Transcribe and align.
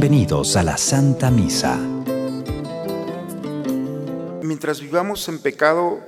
Bienvenidos 0.00 0.56
a 0.56 0.62
la 0.62 0.78
Santa 0.78 1.30
Misa. 1.30 1.76
Mientras 4.42 4.80
vivamos 4.80 5.28
en 5.28 5.38
pecado, 5.40 6.00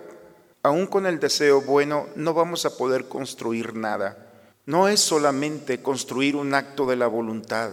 aún 0.62 0.86
con 0.86 1.04
el 1.04 1.20
deseo 1.20 1.60
bueno, 1.60 2.06
no 2.16 2.32
vamos 2.32 2.64
a 2.64 2.78
poder 2.78 3.04
construir 3.04 3.74
nada. 3.74 4.32
No 4.64 4.88
es 4.88 4.98
solamente 5.00 5.82
construir 5.82 6.36
un 6.36 6.54
acto 6.54 6.86
de 6.86 6.96
la 6.96 7.06
voluntad. 7.06 7.68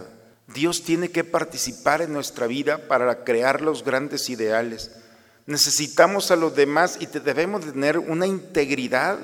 Dios 0.54 0.84
tiene 0.84 1.10
que 1.10 1.24
participar 1.24 2.02
en 2.02 2.11
nuestra 2.11 2.47
vida 2.47 2.89
para 2.89 3.24
crear 3.24 3.61
los 3.61 3.86
grandes 3.86 4.29
ideales. 4.29 4.92
Necesitamos 5.46 6.32
a 6.32 6.36
los 6.36 6.54
demás 6.54 6.97
y 7.00 7.06
debemos 7.06 7.61
tener 7.61 7.97
una 7.97 8.28
integridad 8.28 9.18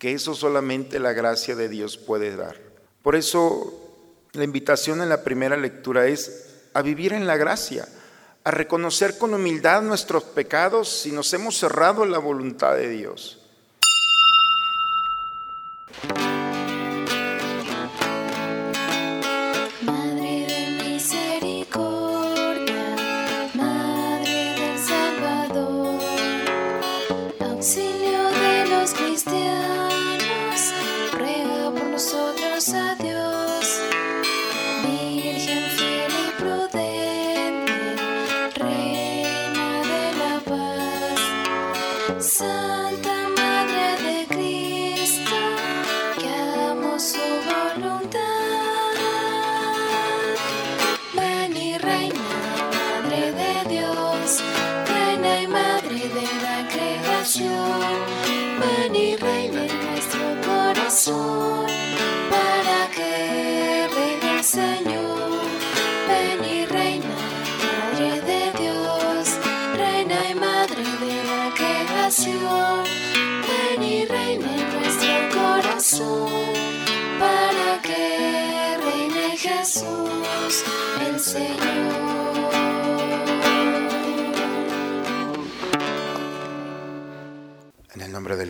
que 0.00 0.12
eso 0.12 0.34
solamente 0.34 0.98
la 0.98 1.12
gracia 1.12 1.54
de 1.54 1.68
Dios 1.68 1.96
puede 1.96 2.34
dar. 2.34 2.56
Por 3.04 3.14
eso 3.14 3.85
la 4.36 4.44
invitación 4.44 5.02
en 5.02 5.08
la 5.08 5.22
primera 5.22 5.56
lectura 5.56 6.06
es 6.06 6.46
a 6.74 6.82
vivir 6.82 7.12
en 7.12 7.26
la 7.26 7.36
gracia, 7.36 7.88
a 8.44 8.50
reconocer 8.50 9.18
con 9.18 9.34
humildad 9.34 9.82
nuestros 9.82 10.24
pecados 10.24 10.88
si 10.88 11.10
nos 11.10 11.32
hemos 11.32 11.58
cerrado 11.58 12.04
en 12.04 12.12
la 12.12 12.18
voluntad 12.18 12.76
de 12.76 12.88
Dios. 12.90 13.45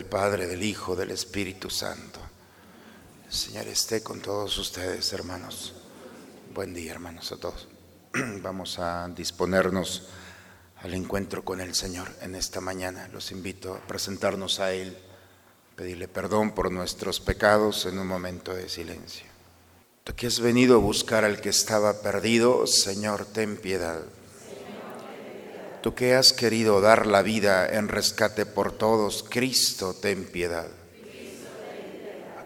Padre, 0.09 0.47
del 0.47 0.63
Hijo, 0.63 0.95
del 0.95 1.11
Espíritu 1.11 1.69
Santo. 1.69 2.19
El 3.25 3.33
Señor 3.33 3.67
esté 3.67 4.01
con 4.01 4.21
todos 4.21 4.57
ustedes, 4.57 5.11
hermanos. 5.11 5.73
Buen 6.53 6.73
día, 6.73 6.93
hermanos, 6.93 7.31
a 7.31 7.37
todos. 7.37 7.67
Vamos 8.41 8.79
a 8.79 9.07
disponernos 9.09 10.07
al 10.77 10.93
encuentro 10.93 11.43
con 11.43 11.59
el 11.59 11.75
Señor 11.75 12.09
en 12.21 12.35
esta 12.35 12.61
mañana. 12.61 13.09
Los 13.09 13.31
invito 13.31 13.73
a 13.73 13.79
presentarnos 13.79 14.59
a 14.59 14.71
Él, 14.71 14.97
pedirle 15.75 16.07
perdón 16.07 16.51
por 16.51 16.71
nuestros 16.71 17.19
pecados 17.19 17.85
en 17.85 17.99
un 17.99 18.07
momento 18.07 18.53
de 18.53 18.69
silencio. 18.69 19.25
Tú 20.05 20.15
que 20.15 20.27
has 20.27 20.39
venido 20.39 20.75
a 20.75 20.79
buscar 20.79 21.25
al 21.25 21.41
que 21.41 21.49
estaba 21.49 22.01
perdido, 22.01 22.65
Señor, 22.65 23.25
ten 23.25 23.57
piedad. 23.57 24.01
Tú 25.87 25.95
que 25.95 26.15
has 26.15 26.33
querido 26.33 26.81
dar 26.81 27.07
la 27.07 27.21
vida 27.21 27.65
en 27.65 27.87
rescate 27.87 28.45
por 28.45 28.73
todos, 28.73 29.23
Cristo, 29.23 29.93
ten 29.93 30.25
piedad. 30.25 30.67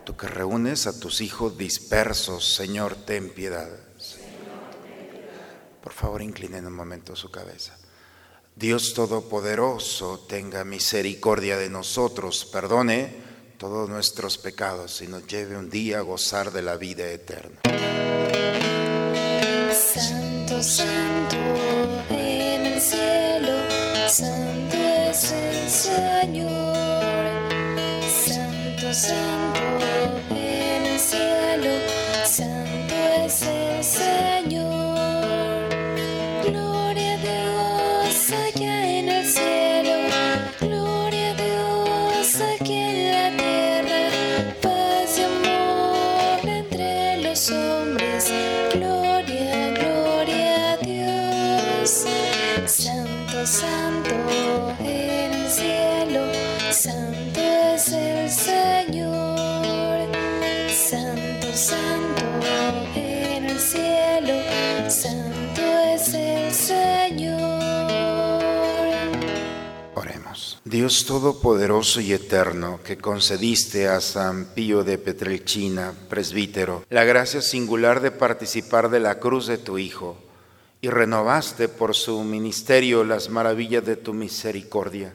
Tú 0.03 0.15
que 0.15 0.27
reúnes 0.27 0.85
a 0.85 0.99
tus 0.99 1.21
hijos 1.21 1.57
dispersos, 1.57 2.53
Señor, 2.53 2.93
ten 2.93 3.31
piedad. 3.31 3.67
Por 5.81 5.91
favor, 5.91 6.21
inclinen 6.21 6.67
un 6.67 6.73
momento 6.73 7.15
su 7.15 7.31
cabeza. 7.31 7.75
Dios 8.55 8.93
Todopoderoso 8.93 10.19
tenga 10.29 10.63
misericordia 10.63 11.57
de 11.57 11.71
nosotros, 11.71 12.45
perdone 12.45 13.11
todos 13.57 13.89
nuestros 13.89 14.37
pecados 14.37 15.01
y 15.01 15.07
nos 15.07 15.25
lleve 15.25 15.57
un 15.57 15.71
día 15.71 15.97
a 15.97 16.01
gozar 16.01 16.51
de 16.51 16.61
la 16.61 16.77
vida 16.77 17.09
eterna. 17.09 17.59
Santo, 19.73 20.61
santo 20.61 21.60
santo 24.11 24.75
es 24.75 25.31
el 25.31 25.69
Señor. 25.69 26.51
Santo, 28.27 28.93
santo 28.93 29.40
Dios 70.71 71.03
Todopoderoso 71.05 71.99
y 71.99 72.13
Eterno, 72.13 72.79
que 72.81 72.97
concediste 72.97 73.89
a 73.89 73.99
San 73.99 74.45
Pío 74.53 74.85
de 74.85 74.97
Petrelchina, 74.97 75.93
presbítero, 76.07 76.85
la 76.89 77.03
gracia 77.03 77.41
singular 77.41 77.99
de 77.99 78.11
participar 78.11 78.89
de 78.89 79.01
la 79.01 79.19
cruz 79.19 79.47
de 79.47 79.57
tu 79.57 79.77
Hijo, 79.77 80.15
y 80.79 80.87
renovaste 80.87 81.67
por 81.67 81.93
su 81.93 82.23
ministerio 82.23 83.03
las 83.03 83.27
maravillas 83.29 83.83
de 83.83 83.97
tu 83.97 84.13
misericordia, 84.13 85.13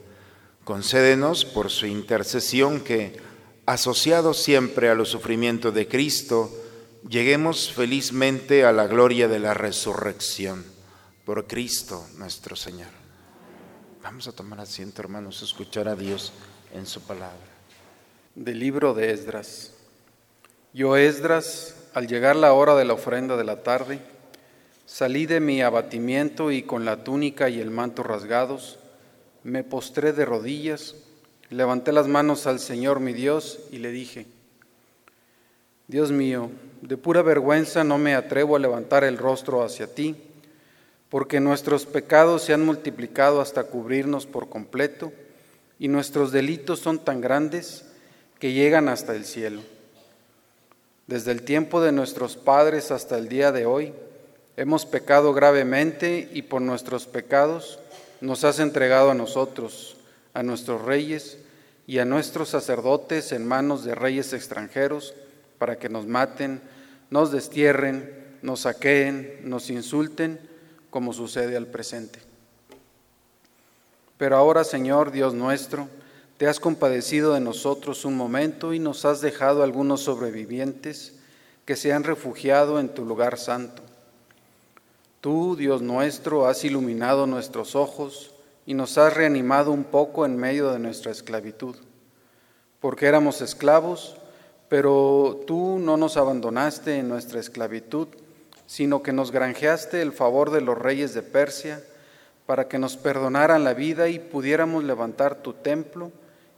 concédenos 0.63 1.47
por 1.47 1.71
su 1.71 1.87
intercesión 1.87 2.83
que, 2.83 3.17
asociados 3.65 4.37
siempre 4.43 4.91
a 4.91 4.95
los 4.95 5.09
sufrimientos 5.09 5.73
de 5.73 5.89
Cristo, 5.89 6.51
lleguemos 7.09 7.73
felizmente 7.73 8.67
a 8.67 8.73
la 8.73 8.87
gloria 8.89 9.27
de 9.27 9.39
la 9.39 9.55
resurrección. 9.55 10.67
Por 11.25 11.47
Cristo 11.47 12.05
nuestro 12.19 12.57
Señor. 12.57 13.06
Vamos 14.07 14.29
a 14.29 14.33
tomar 14.33 14.61
asiento, 14.61 15.03
hermanos, 15.03 15.43
a 15.43 15.47
escuchar 15.47 15.89
a 15.89 15.97
Dios 15.97 16.33
en 16.73 16.87
su 16.87 17.01
palabra. 17.01 17.35
Del 18.37 18.61
libro 18.61 18.95
de 18.95 19.11
Esdras. 19.11 19.73
Yo, 20.73 20.97
Esdras, 20.97 21.75
al 21.93 22.07
llegar 22.07 22.37
la 22.37 22.53
hora 22.53 22.77
de 22.77 22.85
la 22.85 22.93
ofrenda 22.93 23.37
de 23.37 23.43
la 23.43 23.65
tarde, 23.65 23.99
salí 24.87 25.27
de 25.27 25.41
mi 25.41 25.61
abatimiento 25.61 26.53
y 26.53 26.63
con 26.63 26.85
la 26.85 27.03
túnica 27.03 27.49
y 27.49 27.59
el 27.59 27.73
manto 27.73 28.05
rasgados, 28.05 28.79
me 29.43 29.65
postré 29.65 30.13
de 30.13 30.25
rodillas, 30.25 30.95
levanté 31.51 31.91
las 31.91 32.07
manos 32.07 32.47
al 32.47 32.61
Señor 32.61 33.01
mi 33.01 33.13
Dios 33.13 33.59
y 33.73 33.79
le 33.79 33.91
dije, 33.91 34.29
Dios 35.89 36.13
mío, 36.13 36.53
de 36.81 36.97
pura 36.97 37.23
vergüenza 37.23 37.83
no 37.83 37.99
me 37.99 38.15
atrevo 38.15 38.55
a 38.55 38.61
levantar 38.61 39.03
el 39.03 39.19
rostro 39.19 39.65
hacia 39.65 39.93
ti 39.93 40.26
porque 41.17 41.41
nuestros 41.41 41.87
pecados 41.87 42.43
se 42.43 42.53
han 42.53 42.63
multiplicado 42.63 43.41
hasta 43.41 43.65
cubrirnos 43.65 44.27
por 44.27 44.51
completo 44.51 45.15
y 45.79 45.89
nuestros 45.89 46.31
delitos 46.31 46.81
son 46.81 46.99
tan 46.99 47.23
grandes 47.23 47.87
que 48.39 48.53
llegan 48.53 48.91
hasta 48.91 49.17
el 49.17 49.25
cielo. 49.25 49.63
Desde 51.07 51.33
el 51.33 51.41
tiempo 51.41 51.81
de 51.81 51.91
nuestros 51.91 52.37
padres 52.37 52.91
hasta 52.91 53.17
el 53.17 53.31
día 53.31 53.51
de 53.51 53.65
hoy, 53.65 53.95
hemos 54.59 54.85
pecado 54.85 55.33
gravemente 55.33 56.29
y 56.35 56.43
por 56.43 56.61
nuestros 56.61 57.07
pecados 57.07 57.79
nos 58.21 58.45
has 58.45 58.59
entregado 58.59 59.11
a 59.11 59.15
nosotros, 59.15 59.97
a 60.35 60.43
nuestros 60.43 60.83
reyes 60.83 61.39
y 61.87 61.99
a 61.99 62.05
nuestros 62.05 62.51
sacerdotes 62.51 63.33
en 63.33 63.49
manos 63.49 63.85
de 63.85 63.95
reyes 63.95 64.35
extranjeros 64.35 65.15
para 65.57 65.79
que 65.79 65.89
nos 65.89 66.07
maten, 66.07 66.61
nos 67.09 67.33
destierren, 67.33 68.37
nos 68.43 68.61
saqueen, 68.61 69.41
nos 69.45 69.71
insulten, 69.71 70.55
como 70.91 71.13
sucede 71.13 71.57
al 71.57 71.67
presente. 71.67 72.21
Pero 74.19 74.37
ahora, 74.37 74.65
Señor 74.65 75.11
Dios 75.11 75.35
nuestro, 75.35 75.89
te 76.39 76.47
has 76.47 76.61
compadecido 76.61 77.33
de 77.33 77.41
nosotros 77.41 78.05
un 78.05 78.17
momento 78.17 78.73
y 78.73 78.79
nos 78.79 79.05
has 79.05 79.21
dejado 79.21 79.63
algunos 79.63 80.03
sobrevivientes 80.03 81.15
que 81.65 81.77
se 81.77 81.93
han 81.93 82.05
refugiado 82.05 82.79
en 82.79 82.89
tu 82.89 83.05
lugar 83.05 83.39
santo. 83.39 83.83
Tú, 85.21 85.57
Dios 85.57 85.83
nuestro, 85.83 86.47
has 86.47 86.65
iluminado 86.65 87.27
nuestros 87.27 87.75
ojos 87.75 88.33
y 88.67 88.75
nos 88.75 88.99
has 88.99 89.15
reanimado 89.15 89.73
un 89.73 89.85
poco 89.85 90.27
en 90.27 90.37
medio 90.37 90.71
de 90.71 90.79
nuestra 90.79 91.11
esclavitud, 91.11 91.77
porque 92.81 93.07
éramos 93.07 93.41
esclavos, 93.41 94.17
pero 94.69 95.41
tú 95.47 95.79
no 95.79 95.97
nos 95.97 96.17
abandonaste 96.17 96.99
en 96.99 97.09
nuestra 97.09 97.41
esclavitud, 97.41 98.09
sino 98.67 99.03
que 99.03 99.13
nos 99.13 99.31
granjeaste 99.31 100.03
el 100.03 100.13
favor 100.13 100.51
de 100.51 100.61
los 100.61 100.77
reyes 100.77 101.15
de 101.15 101.23
Persia, 101.23 101.83
para 102.47 102.69
que 102.69 102.79
nos 102.79 102.97
perdonaran 102.97 103.65
la 103.65 103.75
vida 103.75 104.09
y 104.09 104.19
pudiéramos 104.19 104.85
levantar 104.85 105.37
tu 105.37 105.53
templo 105.53 106.13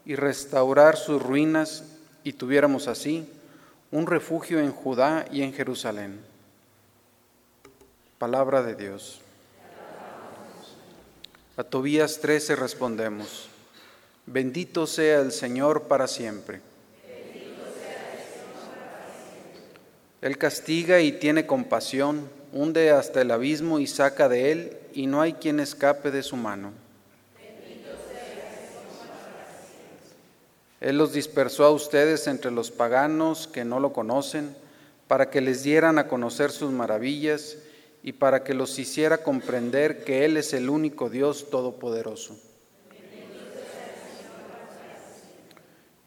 y 0.05 0.17
restaurar 0.17 0.97
sus 0.97 1.23
ruinas 1.23 1.85
y 2.25 2.35
tuviéramos 2.35 2.89
así 2.89 3.27
un 3.91 4.07
refugio 4.07 4.61
en 4.61 4.71
Judá 4.71 5.25
y 5.33 5.43
en 5.43 5.53
Jerusalén. 5.53 6.21
Palabra 8.19 8.63
de 8.63 8.75
Dios. 8.75 9.23
A 11.57 11.65
Tobías 11.65 12.21
13 12.21 12.55
respondemos, 12.55 13.49
bendito 14.27 14.87
sea 14.87 15.21
el 15.21 15.33
Señor 15.33 15.85
para 15.85 16.07
siempre. 16.07 16.61
Él 20.21 20.37
castiga 20.37 21.01
y 21.01 21.13
tiene 21.13 21.47
compasión, 21.47 22.29
hunde 22.53 22.91
hasta 22.91 23.21
el 23.21 23.31
abismo 23.31 23.79
y 23.79 23.87
saca 23.87 24.29
de 24.29 24.51
él, 24.53 24.77
y 24.93 25.07
no 25.07 25.21
hay 25.21 25.35
quien 25.35 25.61
escape 25.61 26.11
de 26.11 26.23
su 26.23 26.37
mano. 26.37 26.73
Él 30.81 30.97
los 30.97 31.13
dispersó 31.13 31.65
a 31.65 31.71
ustedes 31.71 32.27
entre 32.27 32.51
los 32.51 32.71
paganos 32.71 33.49
que 33.49 33.65
no 33.65 33.81
lo 33.81 33.93
conocen, 33.93 34.55
para 35.09 35.31
que 35.31 35.41
les 35.41 35.63
dieran 35.63 35.99
a 35.99 36.07
conocer 36.07 36.51
sus 36.51 36.71
maravillas 36.71 37.57
y 38.03 38.13
para 38.13 38.45
que 38.45 38.55
los 38.55 38.79
hiciera 38.79 39.19
comprender 39.19 40.05
que 40.05 40.25
Él 40.25 40.37
es 40.37 40.53
el 40.53 40.69
único 40.69 41.11
Dios 41.11 41.51
todopoderoso. 41.51 42.39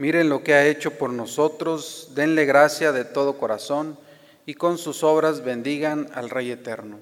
Miren 0.02 0.30
lo 0.30 0.42
que 0.42 0.56
ha 0.56 0.66
hecho 0.66 0.98
por 0.98 1.14
nosotros, 1.14 2.14
denle 2.16 2.46
gracia 2.46 2.92
de 2.92 3.06
todo 3.06 3.38
corazón 3.38 4.00
y 4.48 4.56
con 4.56 4.80
sus 4.80 5.04
obras 5.04 5.44
bendigan 5.44 6.10
al 6.16 6.32
Rey 6.32 6.50
Eterno. 6.50 6.98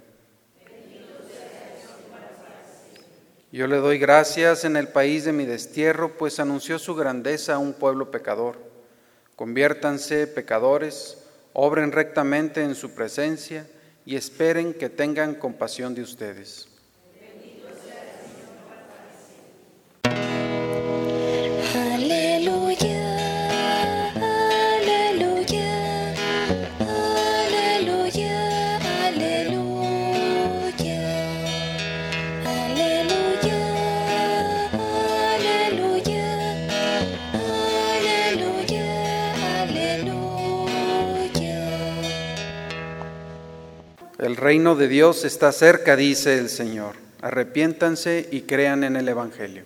Yo 3.53 3.67
le 3.67 3.77
doy 3.77 3.99
gracias 3.99 4.65
en 4.65 4.75
el 4.75 4.89
país 4.89 5.23
de 5.23 5.31
mi 5.31 5.45
destierro, 5.45 6.17
pues 6.17 6.41
anunció 6.41 6.77
su 6.77 6.93
grandeza 6.93 7.53
a 7.53 7.59
un 7.59 7.71
pueblo 7.71 8.11
pecador. 8.11 8.57
Conviértanse 9.37 10.27
pecadores, 10.27 11.23
obren 11.53 11.93
rectamente 11.93 12.63
en 12.63 12.75
su 12.75 12.91
presencia 12.95 13.65
y 14.05 14.17
esperen 14.17 14.73
que 14.73 14.89
tengan 14.89 15.35
compasión 15.35 15.95
de 15.95 16.01
ustedes. 16.01 16.68
El 44.19 44.35
reino 44.35 44.75
de 44.75 44.89
Dios 44.89 45.23
está 45.23 45.53
cerca, 45.53 45.95
dice 45.95 46.37
el 46.37 46.49
Señor. 46.49 46.95
Arrepiéntanse 47.21 48.27
y 48.29 48.41
crean 48.41 48.83
en 48.83 48.97
el 48.97 49.07
Evangelio. 49.07 49.63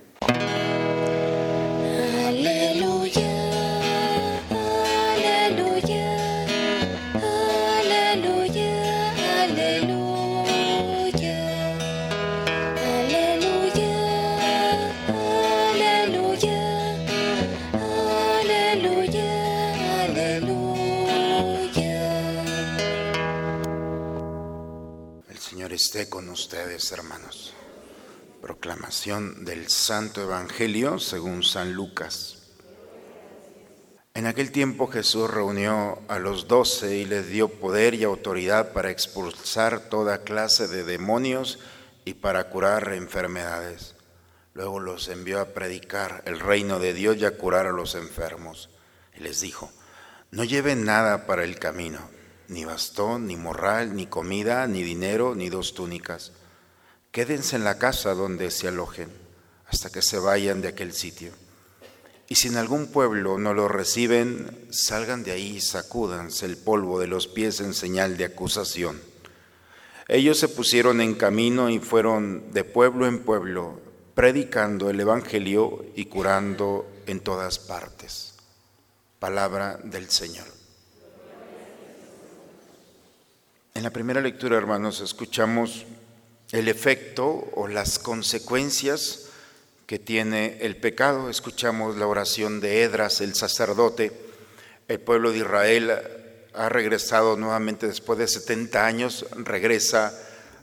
Del 28.93 29.69
Santo 29.69 30.21
Evangelio 30.21 30.99
según 30.99 31.41
San 31.41 31.73
Lucas. 31.73 32.43
En 34.13 34.27
aquel 34.27 34.51
tiempo 34.51 34.85
Jesús 34.85 35.31
reunió 35.31 35.99
a 36.07 36.19
los 36.19 36.47
doce 36.47 36.97
y 36.97 37.05
les 37.05 37.27
dio 37.27 37.49
poder 37.49 37.95
y 37.95 38.03
autoridad 38.03 38.71
para 38.71 38.91
expulsar 38.91 39.89
toda 39.89 40.19
clase 40.19 40.67
de 40.67 40.83
demonios 40.83 41.57
y 42.05 42.13
para 42.13 42.51
curar 42.51 42.93
enfermedades. 42.93 43.95
Luego 44.53 44.79
los 44.79 45.09
envió 45.09 45.41
a 45.41 45.55
predicar 45.55 46.21
el 46.27 46.39
reino 46.39 46.77
de 46.77 46.93
Dios 46.93 47.17
y 47.17 47.25
a 47.25 47.35
curar 47.35 47.65
a 47.65 47.71
los 47.71 47.95
enfermos. 47.95 48.69
Y 49.17 49.21
les 49.21 49.41
dijo, 49.41 49.71
no 50.29 50.43
lleven 50.43 50.85
nada 50.85 51.25
para 51.25 51.43
el 51.43 51.57
camino, 51.57 51.99
ni 52.47 52.63
bastón, 52.63 53.25
ni 53.25 53.37
morral, 53.37 53.95
ni 53.95 54.05
comida, 54.05 54.67
ni 54.67 54.83
dinero, 54.83 55.33
ni 55.33 55.49
dos 55.49 55.73
túnicas. 55.73 56.31
Quédense 57.13 57.57
en 57.57 57.63
la 57.63 57.77
casa 57.77 58.15
donde 58.15 58.49
se 58.49 58.67
alojen 58.67 59.07
hasta 59.67 59.91
que 59.91 60.01
se 60.01 60.17
vayan 60.17 60.61
de 60.61 60.69
aquel 60.69 60.93
sitio. 60.93 61.31
Y 62.27 62.33
si 62.33 62.47
en 62.47 62.57
algún 62.57 62.87
pueblo 62.87 63.37
no 63.37 63.53
lo 63.53 63.67
reciben, 63.67 64.67
salgan 64.71 65.23
de 65.23 65.31
ahí 65.31 65.57
y 65.57 65.61
sacúdanse 65.61 66.47
el 66.47 66.57
polvo 66.57 66.99
de 66.99 67.05
los 67.05 67.27
pies 67.27 67.59
en 67.59 67.75
señal 67.75 68.17
de 68.17 68.25
acusación. 68.25 68.99
Ellos 70.07 70.39
se 70.39 70.47
pusieron 70.47 71.01
en 71.01 71.13
camino 71.13 71.69
y 71.69 71.77
fueron 71.77 72.51
de 72.51 72.63
pueblo 72.63 73.05
en 73.05 73.19
pueblo, 73.19 73.79
predicando 74.15 74.89
el 74.89 74.99
Evangelio 74.99 75.85
y 75.95 76.05
curando 76.05 76.89
en 77.05 77.19
todas 77.19 77.59
partes. 77.59 78.33
Palabra 79.19 79.79
del 79.83 80.09
Señor. 80.09 80.47
En 83.75 83.83
la 83.83 83.91
primera 83.91 84.19
lectura, 84.19 84.57
hermanos, 84.57 84.99
escuchamos 84.99 85.85
el 86.53 86.67
efecto 86.67 87.49
o 87.55 87.67
las 87.67 87.97
consecuencias 87.97 89.27
que 89.87 89.97
tiene 89.97 90.59
el 90.61 90.77
pecado. 90.77 91.31
Escuchamos 91.31 91.97
la 91.97 92.05
oración 92.05 92.61
de 92.61 92.83
Edras, 92.83 93.21
el 93.21 93.33
sacerdote. 93.33 94.11
El 94.87 94.99
pueblo 94.99 95.31
de 95.31 95.39
Israel 95.39 95.91
ha 96.53 96.69
regresado 96.69 97.37
nuevamente 97.37 97.87
después 97.87 98.19
de 98.19 98.27
70 98.27 98.85
años, 98.85 99.25
regresa 99.35 100.15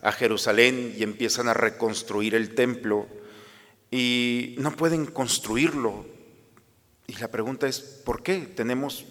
a 0.03 0.13
Jerusalén 0.13 0.95
y 0.97 1.03
empiezan 1.03 1.49
a 1.49 1.55
reconstruir 1.55 2.37
el 2.37 2.55
templo 2.55 3.09
y 3.91 4.55
no 4.59 4.77
pueden 4.77 5.07
construirlo. 5.07 6.07
Y 7.09 7.17
la 7.17 7.27
pregunta 7.27 7.67
es, 7.67 7.81
¿por 7.81 8.23
qué? 8.23 8.39
Tenemos 8.39 9.07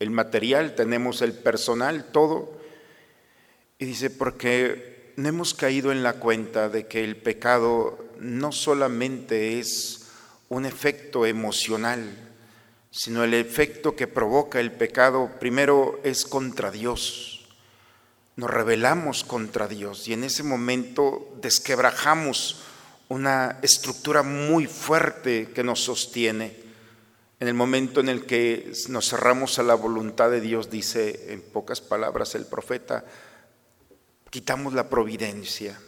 el 0.00 0.10
material, 0.10 0.74
tenemos 0.74 1.22
el 1.22 1.32
personal, 1.32 2.10
todo. 2.10 2.58
Y 3.78 3.84
dice, 3.84 4.10
porque 4.10 4.87
no 5.18 5.28
hemos 5.28 5.52
caído 5.52 5.90
en 5.90 6.04
la 6.04 6.12
cuenta 6.12 6.68
de 6.68 6.86
que 6.86 7.02
el 7.02 7.16
pecado 7.16 8.06
no 8.20 8.52
solamente 8.52 9.58
es 9.58 10.06
un 10.48 10.64
efecto 10.64 11.26
emocional, 11.26 12.30
sino 12.92 13.24
el 13.24 13.34
efecto 13.34 13.96
que 13.96 14.06
provoca 14.06 14.60
el 14.60 14.70
pecado 14.70 15.28
primero 15.40 15.98
es 16.04 16.24
contra 16.24 16.70
Dios. 16.70 17.48
Nos 18.36 18.48
rebelamos 18.48 19.24
contra 19.24 19.66
Dios 19.66 20.06
y 20.06 20.12
en 20.12 20.22
ese 20.22 20.44
momento 20.44 21.36
desquebrajamos 21.42 22.62
una 23.08 23.58
estructura 23.62 24.22
muy 24.22 24.68
fuerte 24.68 25.48
que 25.52 25.64
nos 25.64 25.80
sostiene. 25.80 26.54
En 27.40 27.48
el 27.48 27.54
momento 27.54 27.98
en 27.98 28.08
el 28.08 28.24
que 28.24 28.70
nos 28.88 29.08
cerramos 29.08 29.58
a 29.58 29.64
la 29.64 29.74
voluntad 29.74 30.30
de 30.30 30.40
Dios, 30.40 30.70
dice 30.70 31.32
en 31.32 31.42
pocas 31.42 31.80
palabras 31.80 32.36
el 32.36 32.46
profeta, 32.46 33.04
quitamos 34.30 34.74
la 34.74 34.88
providencia, 34.88 35.80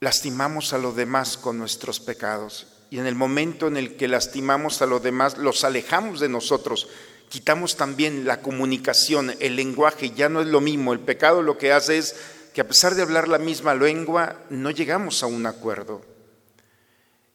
lastimamos 0.00 0.72
a 0.72 0.78
los 0.78 0.96
demás 0.96 1.36
con 1.36 1.58
nuestros 1.58 2.00
pecados 2.00 2.66
y 2.90 2.98
en 2.98 3.06
el 3.06 3.14
momento 3.14 3.68
en 3.68 3.76
el 3.76 3.96
que 3.96 4.08
lastimamos 4.08 4.82
a 4.82 4.86
los 4.86 5.02
demás, 5.02 5.38
los 5.38 5.62
alejamos 5.62 6.18
de 6.18 6.28
nosotros, 6.28 6.88
quitamos 7.28 7.76
también 7.76 8.26
la 8.26 8.42
comunicación, 8.42 9.32
el 9.38 9.54
lenguaje, 9.54 10.10
ya 10.10 10.28
no 10.28 10.40
es 10.40 10.48
lo 10.48 10.60
mismo. 10.60 10.92
El 10.92 10.98
pecado 10.98 11.40
lo 11.40 11.56
que 11.56 11.72
hace 11.72 11.98
es 11.98 12.16
que 12.52 12.60
a 12.60 12.66
pesar 12.66 12.96
de 12.96 13.02
hablar 13.02 13.28
la 13.28 13.38
misma 13.38 13.76
lengua, 13.76 14.44
no 14.50 14.72
llegamos 14.72 15.22
a 15.22 15.26
un 15.26 15.46
acuerdo. 15.46 16.02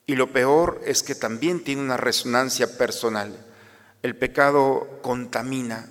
Y 0.05 0.15
lo 0.15 0.33
peor 0.33 0.81
es 0.85 1.01
que 1.03 1.15
también 1.15 1.63
tiene 1.63 1.81
una 1.81 1.97
resonancia 1.97 2.77
personal. 2.77 3.33
El 4.03 4.17
pecado 4.17 4.99
contamina 5.01 5.89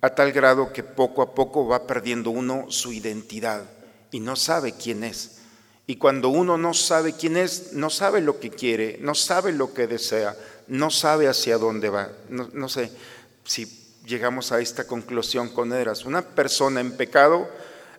a 0.00 0.10
tal 0.10 0.32
grado 0.32 0.72
que 0.72 0.82
poco 0.82 1.22
a 1.22 1.34
poco 1.34 1.66
va 1.66 1.86
perdiendo 1.86 2.30
uno 2.30 2.66
su 2.68 2.92
identidad 2.92 3.64
y 4.10 4.20
no 4.20 4.36
sabe 4.36 4.72
quién 4.72 5.04
es. 5.04 5.38
Y 5.86 5.96
cuando 5.96 6.28
uno 6.28 6.56
no 6.56 6.72
sabe 6.72 7.14
quién 7.14 7.36
es, 7.36 7.72
no 7.72 7.90
sabe 7.90 8.20
lo 8.20 8.38
que 8.38 8.50
quiere, 8.50 8.98
no 9.00 9.14
sabe 9.14 9.52
lo 9.52 9.74
que 9.74 9.86
desea, 9.86 10.36
no 10.68 10.90
sabe 10.90 11.28
hacia 11.28 11.58
dónde 11.58 11.90
va. 11.90 12.10
No, 12.28 12.68
sé 12.68 12.92
si 13.44 13.66
llegamos 14.06 14.52
a 14.52 14.60
esta 14.60 14.86
conclusión 14.86 15.48
con 15.48 15.72
Edras. 15.72 16.04
Una 16.04 16.22
persona 16.22 16.80
en 16.80 16.96
pecado 16.96 17.48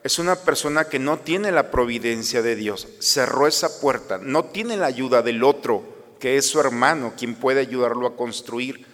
es 0.04 0.20
una 0.20 0.38
persona 0.38 0.86
que 0.86 1.00
no 1.00 1.20
tiene 1.20 1.52
la 1.52 1.70
providencia 1.70 2.42
de 2.42 2.56
Dios, 2.56 2.88
cerró 3.00 3.46
esa 3.46 3.82
puerta, 3.82 4.18
no 4.18 4.46
tiene 4.46 4.78
la 4.78 4.88
ayuda 4.88 5.22
del 5.22 5.44
otro, 5.44 5.84
que 6.20 6.38
es 6.38 6.50
su 6.50 6.60
hermano, 6.60 7.14
quien 7.18 7.36
puede 7.36 7.60
ayudarlo 7.60 8.08
a 8.08 8.16
construir. 8.16 8.86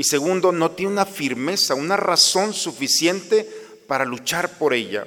Y 0.00 0.04
segundo, 0.04 0.50
no 0.50 0.70
tiene 0.70 0.92
una 0.92 1.04
firmeza, 1.04 1.74
una 1.74 1.94
razón 1.94 2.54
suficiente 2.54 3.46
para 3.86 4.06
luchar 4.06 4.56
por 4.56 4.72
ella. 4.72 5.06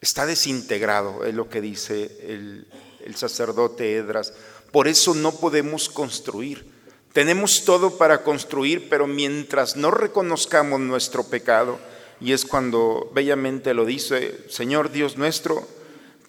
Está 0.00 0.26
desintegrado, 0.26 1.24
es 1.24 1.32
lo 1.32 1.48
que 1.48 1.60
dice 1.60 2.10
el, 2.26 2.66
el 3.04 3.14
sacerdote 3.14 3.94
Edras. 3.94 4.32
Por 4.72 4.88
eso 4.88 5.14
no 5.14 5.30
podemos 5.36 5.88
construir. 5.88 6.66
Tenemos 7.12 7.64
todo 7.64 7.98
para 7.98 8.24
construir, 8.24 8.88
pero 8.88 9.06
mientras 9.06 9.76
no 9.76 9.92
reconozcamos 9.92 10.80
nuestro 10.80 11.22
pecado, 11.22 11.78
y 12.20 12.32
es 12.32 12.44
cuando 12.44 13.12
bellamente 13.14 13.74
lo 13.74 13.84
dice, 13.84 14.40
Señor 14.48 14.90
Dios 14.90 15.18
nuestro, 15.18 15.68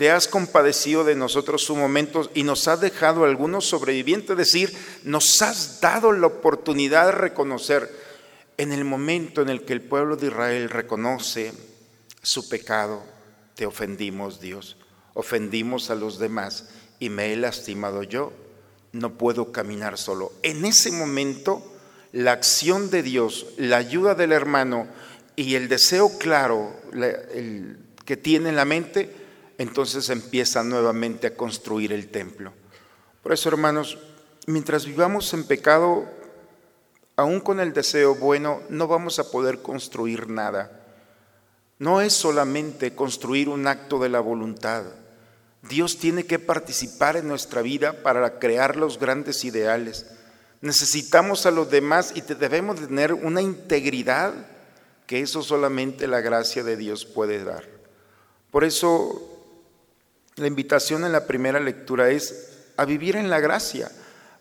te 0.01 0.10
has 0.10 0.27
compadecido 0.27 1.03
de 1.03 1.13
nosotros 1.13 1.70
un 1.70 1.77
momento 1.77 2.27
y 2.34 2.41
nos 2.41 2.67
has 2.67 2.81
dejado 2.81 3.24
algunos 3.24 3.67
sobrevivientes, 3.67 4.31
es 4.31 4.38
decir, 4.38 4.74
nos 5.03 5.43
has 5.43 5.79
dado 5.79 6.12
la 6.12 6.25
oportunidad 6.25 7.05
de 7.05 7.12
reconocer 7.12 7.88
en 8.58 8.72
el 8.72 8.84
momento 8.84 9.43
en 9.43 9.50
el 9.50 9.62
que 9.63 9.74
el 9.74 9.81
pueblo 9.84 10.15
de 10.15 10.25
Israel 10.25 10.72
reconoce 10.72 11.53
su 12.24 12.50
pecado, 12.50 13.03
te 13.53 13.67
ofendimos 13.67 14.41
Dios, 14.41 14.75
ofendimos 15.13 15.91
a 15.91 15.96
los 15.96 16.17
demás 16.17 16.70
y 16.98 17.10
me 17.10 17.31
he 17.31 17.36
lastimado 17.36 18.01
yo, 18.01 18.34
no 18.93 19.20
puedo 19.20 19.51
caminar 19.51 20.00
solo. 20.00 20.34
En 20.41 20.65
ese 20.65 20.91
momento, 20.91 21.63
la 22.12 22.31
acción 22.31 22.89
de 22.89 23.03
Dios, 23.03 23.46
la 23.58 23.77
ayuda 23.77 24.15
del 24.15 24.31
hermano, 24.31 24.88
y 25.36 25.53
el 25.53 25.70
deseo 25.70 26.17
claro 26.17 26.75
que 28.03 28.17
tiene 28.17 28.50
en 28.50 28.55
la 28.55 28.65
mente, 28.65 29.20
entonces 29.61 30.09
empieza 30.09 30.63
nuevamente 30.63 31.27
a 31.27 31.35
construir 31.35 31.93
el 31.93 32.07
templo. 32.07 32.51
Por 33.21 33.31
eso, 33.31 33.47
hermanos, 33.49 33.99
mientras 34.47 34.85
vivamos 34.85 35.33
en 35.35 35.43
pecado, 35.43 36.05
aún 37.15 37.39
con 37.39 37.59
el 37.59 37.71
deseo 37.71 38.15
bueno, 38.15 38.61
no 38.69 38.87
vamos 38.87 39.19
a 39.19 39.29
poder 39.29 39.61
construir 39.61 40.29
nada. 40.29 40.79
No 41.77 42.01
es 42.01 42.13
solamente 42.13 42.95
construir 42.95 43.49
un 43.49 43.67
acto 43.67 43.99
de 43.99 44.09
la 44.09 44.19
voluntad. 44.19 44.83
Dios 45.61 45.97
tiene 45.99 46.25
que 46.25 46.39
participar 46.39 47.15
en 47.15 47.27
nuestra 47.27 47.61
vida 47.61 48.01
para 48.01 48.39
crear 48.39 48.75
los 48.75 48.97
grandes 48.97 49.45
ideales. 49.45 50.07
Necesitamos 50.61 51.45
a 51.45 51.51
los 51.51 51.69
demás 51.69 52.13
y 52.15 52.21
debemos 52.21 52.79
tener 52.79 53.13
una 53.13 53.41
integridad 53.41 54.33
que 55.05 55.21
eso 55.21 55.43
solamente 55.43 56.07
la 56.07 56.21
gracia 56.21 56.63
de 56.63 56.77
Dios 56.77 57.05
puede 57.05 57.43
dar. 57.43 57.67
Por 58.49 58.63
eso 58.63 59.30
la 60.35 60.47
invitación 60.47 61.03
en 61.03 61.11
la 61.11 61.27
primera 61.27 61.59
lectura 61.59 62.09
es 62.09 62.51
a 62.77 62.85
vivir 62.85 63.15
en 63.15 63.29
la 63.29 63.39
gracia, 63.39 63.91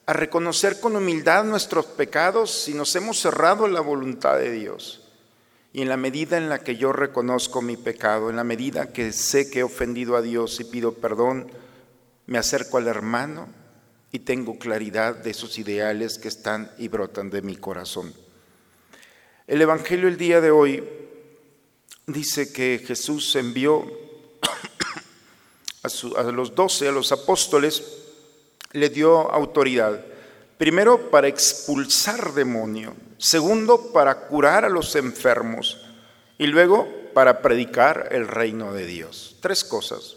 a 0.06 0.12
reconocer 0.12 0.80
con 0.80 0.96
humildad 0.96 1.44
nuestros 1.44 1.86
pecados 1.86 2.50
si 2.50 2.74
nos 2.74 2.94
hemos 2.96 3.18
cerrado 3.18 3.68
la 3.68 3.80
voluntad 3.80 4.38
de 4.38 4.50
Dios. 4.50 5.08
Y 5.72 5.82
en 5.82 5.88
la 5.88 5.96
medida 5.96 6.36
en 6.36 6.48
la 6.48 6.60
que 6.60 6.76
yo 6.76 6.92
reconozco 6.92 7.62
mi 7.62 7.76
pecado, 7.76 8.30
en 8.30 8.36
la 8.36 8.44
medida 8.44 8.92
que 8.92 9.12
sé 9.12 9.50
que 9.50 9.60
he 9.60 9.62
ofendido 9.62 10.16
a 10.16 10.22
Dios 10.22 10.58
y 10.58 10.64
pido 10.64 10.94
perdón, 10.94 11.50
me 12.26 12.38
acerco 12.38 12.78
al 12.78 12.88
hermano 12.88 13.48
y 14.12 14.20
tengo 14.20 14.58
claridad 14.58 15.16
de 15.16 15.30
esos 15.30 15.58
ideales 15.58 16.18
que 16.18 16.28
están 16.28 16.70
y 16.78 16.88
brotan 16.88 17.30
de 17.30 17.42
mi 17.42 17.56
corazón. 17.56 18.12
El 19.46 19.62
Evangelio 19.62 20.08
el 20.08 20.16
día 20.16 20.40
de 20.40 20.50
hoy 20.50 20.82
dice 22.06 22.52
que 22.52 22.82
Jesús 22.84 23.34
envió 23.36 23.99
a, 25.82 26.22
los 26.24 26.54
doce, 26.54 26.88
a 26.88 26.92
los 26.92 27.12
apóstoles, 27.12 27.82
le 28.72 28.88
dio 28.88 29.30
autoridad. 29.30 30.04
Primero, 30.58 31.10
para 31.10 31.28
expulsar 31.28 32.34
demonio. 32.34 32.94
Segundo, 33.18 33.92
para 33.92 34.26
curar 34.26 34.64
a 34.64 34.68
los 34.68 34.94
enfermos. 34.96 35.80
Y 36.38 36.46
luego, 36.46 36.88
para 37.14 37.42
predicar 37.42 38.08
el 38.12 38.28
reino 38.28 38.72
de 38.72 38.86
Dios. 38.86 39.36
Tres 39.40 39.64
cosas. 39.64 40.16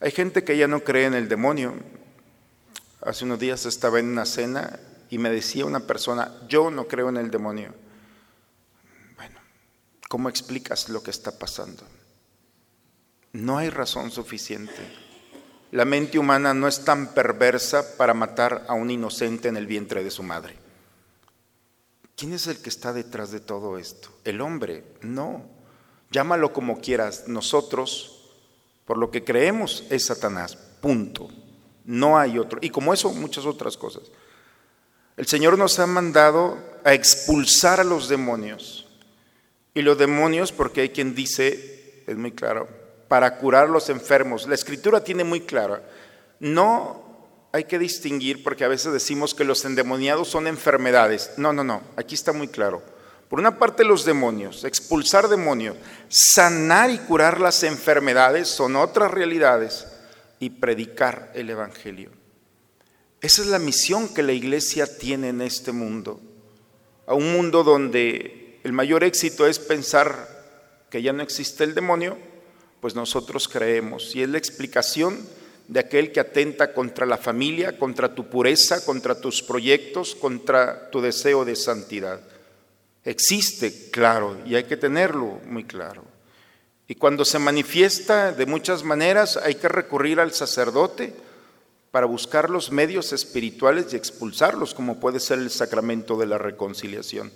Hay 0.00 0.10
gente 0.10 0.42
que 0.42 0.56
ya 0.56 0.66
no 0.66 0.82
cree 0.82 1.06
en 1.06 1.14
el 1.14 1.28
demonio. 1.28 1.74
Hace 3.00 3.24
unos 3.24 3.38
días 3.38 3.66
estaba 3.66 4.00
en 4.00 4.06
una 4.06 4.24
cena 4.24 4.80
y 5.10 5.18
me 5.18 5.30
decía 5.30 5.64
una 5.64 5.80
persona, 5.80 6.32
yo 6.48 6.70
no 6.70 6.88
creo 6.88 7.08
en 7.08 7.16
el 7.16 7.30
demonio. 7.30 7.74
¿Cómo 10.08 10.28
explicas 10.28 10.88
lo 10.88 11.02
que 11.02 11.10
está 11.10 11.38
pasando? 11.38 11.84
No 13.32 13.58
hay 13.58 13.70
razón 13.70 14.10
suficiente. 14.10 14.74
La 15.70 15.86
mente 15.86 16.18
humana 16.18 16.52
no 16.52 16.68
es 16.68 16.84
tan 16.84 17.14
perversa 17.14 17.96
para 17.96 18.12
matar 18.12 18.66
a 18.68 18.74
un 18.74 18.90
inocente 18.90 19.48
en 19.48 19.56
el 19.56 19.66
vientre 19.66 20.04
de 20.04 20.10
su 20.10 20.22
madre. 20.22 20.54
¿Quién 22.14 22.34
es 22.34 22.46
el 22.46 22.58
que 22.58 22.68
está 22.68 22.92
detrás 22.92 23.30
de 23.30 23.40
todo 23.40 23.78
esto? 23.78 24.10
El 24.24 24.42
hombre, 24.42 24.84
no. 25.00 25.46
Llámalo 26.10 26.52
como 26.52 26.80
quieras. 26.80 27.24
Nosotros, 27.26 28.34
por 28.84 28.98
lo 28.98 29.10
que 29.10 29.24
creemos, 29.24 29.84
es 29.88 30.06
Satanás. 30.06 30.56
Punto. 30.56 31.30
No 31.86 32.18
hay 32.18 32.38
otro. 32.38 32.58
Y 32.60 32.68
como 32.68 32.92
eso, 32.92 33.10
muchas 33.12 33.46
otras 33.46 33.78
cosas. 33.78 34.02
El 35.16 35.26
Señor 35.26 35.56
nos 35.56 35.78
ha 35.78 35.86
mandado 35.86 36.58
a 36.84 36.92
expulsar 36.92 37.80
a 37.80 37.84
los 37.84 38.08
demonios 38.08 38.88
y 39.74 39.80
los 39.80 39.96
demonios, 39.96 40.52
porque 40.52 40.82
hay 40.82 40.88
quien 40.90 41.14
dice, 41.14 42.04
es 42.06 42.16
muy 42.16 42.32
claro, 42.32 42.68
para 43.12 43.36
curar 43.36 43.68
los 43.68 43.90
enfermos. 43.90 44.46
La 44.46 44.54
escritura 44.54 45.04
tiene 45.04 45.22
muy 45.22 45.42
clara, 45.42 45.82
no 46.40 47.04
hay 47.52 47.64
que 47.64 47.78
distinguir 47.78 48.42
porque 48.42 48.64
a 48.64 48.68
veces 48.68 48.90
decimos 48.90 49.34
que 49.34 49.44
los 49.44 49.66
endemoniados 49.66 50.28
son 50.28 50.46
enfermedades. 50.46 51.32
No, 51.36 51.52
no, 51.52 51.62
no, 51.62 51.82
aquí 51.96 52.14
está 52.14 52.32
muy 52.32 52.48
claro. 52.48 52.82
Por 53.28 53.38
una 53.38 53.58
parte 53.58 53.84
los 53.84 54.06
demonios, 54.06 54.64
expulsar 54.64 55.28
demonios, 55.28 55.76
sanar 56.08 56.88
y 56.88 56.96
curar 57.00 57.38
las 57.38 57.62
enfermedades 57.64 58.48
son 58.48 58.76
otras 58.76 59.10
realidades 59.10 59.88
y 60.40 60.48
predicar 60.48 61.32
el 61.34 61.50
Evangelio. 61.50 62.12
Esa 63.20 63.42
es 63.42 63.48
la 63.48 63.58
misión 63.58 64.14
que 64.14 64.22
la 64.22 64.32
iglesia 64.32 64.86
tiene 64.86 65.28
en 65.28 65.42
este 65.42 65.72
mundo, 65.72 66.18
a 67.06 67.12
un 67.12 67.30
mundo 67.30 67.62
donde 67.62 68.58
el 68.64 68.72
mayor 68.72 69.04
éxito 69.04 69.46
es 69.46 69.58
pensar 69.58 70.86
que 70.88 71.02
ya 71.02 71.12
no 71.12 71.22
existe 71.22 71.62
el 71.64 71.74
demonio, 71.74 72.31
pues 72.82 72.96
nosotros 72.96 73.46
creemos. 73.46 74.12
Y 74.16 74.24
es 74.24 74.28
la 74.28 74.38
explicación 74.38 75.16
de 75.68 75.78
aquel 75.78 76.10
que 76.10 76.18
atenta 76.18 76.72
contra 76.74 77.06
la 77.06 77.16
familia, 77.16 77.78
contra 77.78 78.12
tu 78.12 78.28
pureza, 78.28 78.84
contra 78.84 79.14
tus 79.14 79.40
proyectos, 79.40 80.16
contra 80.16 80.90
tu 80.90 81.00
deseo 81.00 81.44
de 81.44 81.54
santidad. 81.54 82.20
Existe, 83.04 83.88
claro, 83.92 84.36
y 84.44 84.56
hay 84.56 84.64
que 84.64 84.76
tenerlo 84.76 85.38
muy 85.46 85.62
claro. 85.62 86.02
Y 86.88 86.96
cuando 86.96 87.24
se 87.24 87.38
manifiesta 87.38 88.32
de 88.32 88.46
muchas 88.46 88.82
maneras, 88.82 89.36
hay 89.36 89.54
que 89.54 89.68
recurrir 89.68 90.18
al 90.18 90.32
sacerdote 90.32 91.14
para 91.92 92.06
buscar 92.06 92.50
los 92.50 92.72
medios 92.72 93.12
espirituales 93.12 93.92
y 93.92 93.96
expulsarlos, 93.96 94.74
como 94.74 94.98
puede 94.98 95.20
ser 95.20 95.38
el 95.38 95.50
sacramento 95.50 96.18
de 96.18 96.26
la 96.26 96.36
reconciliación. 96.36 97.32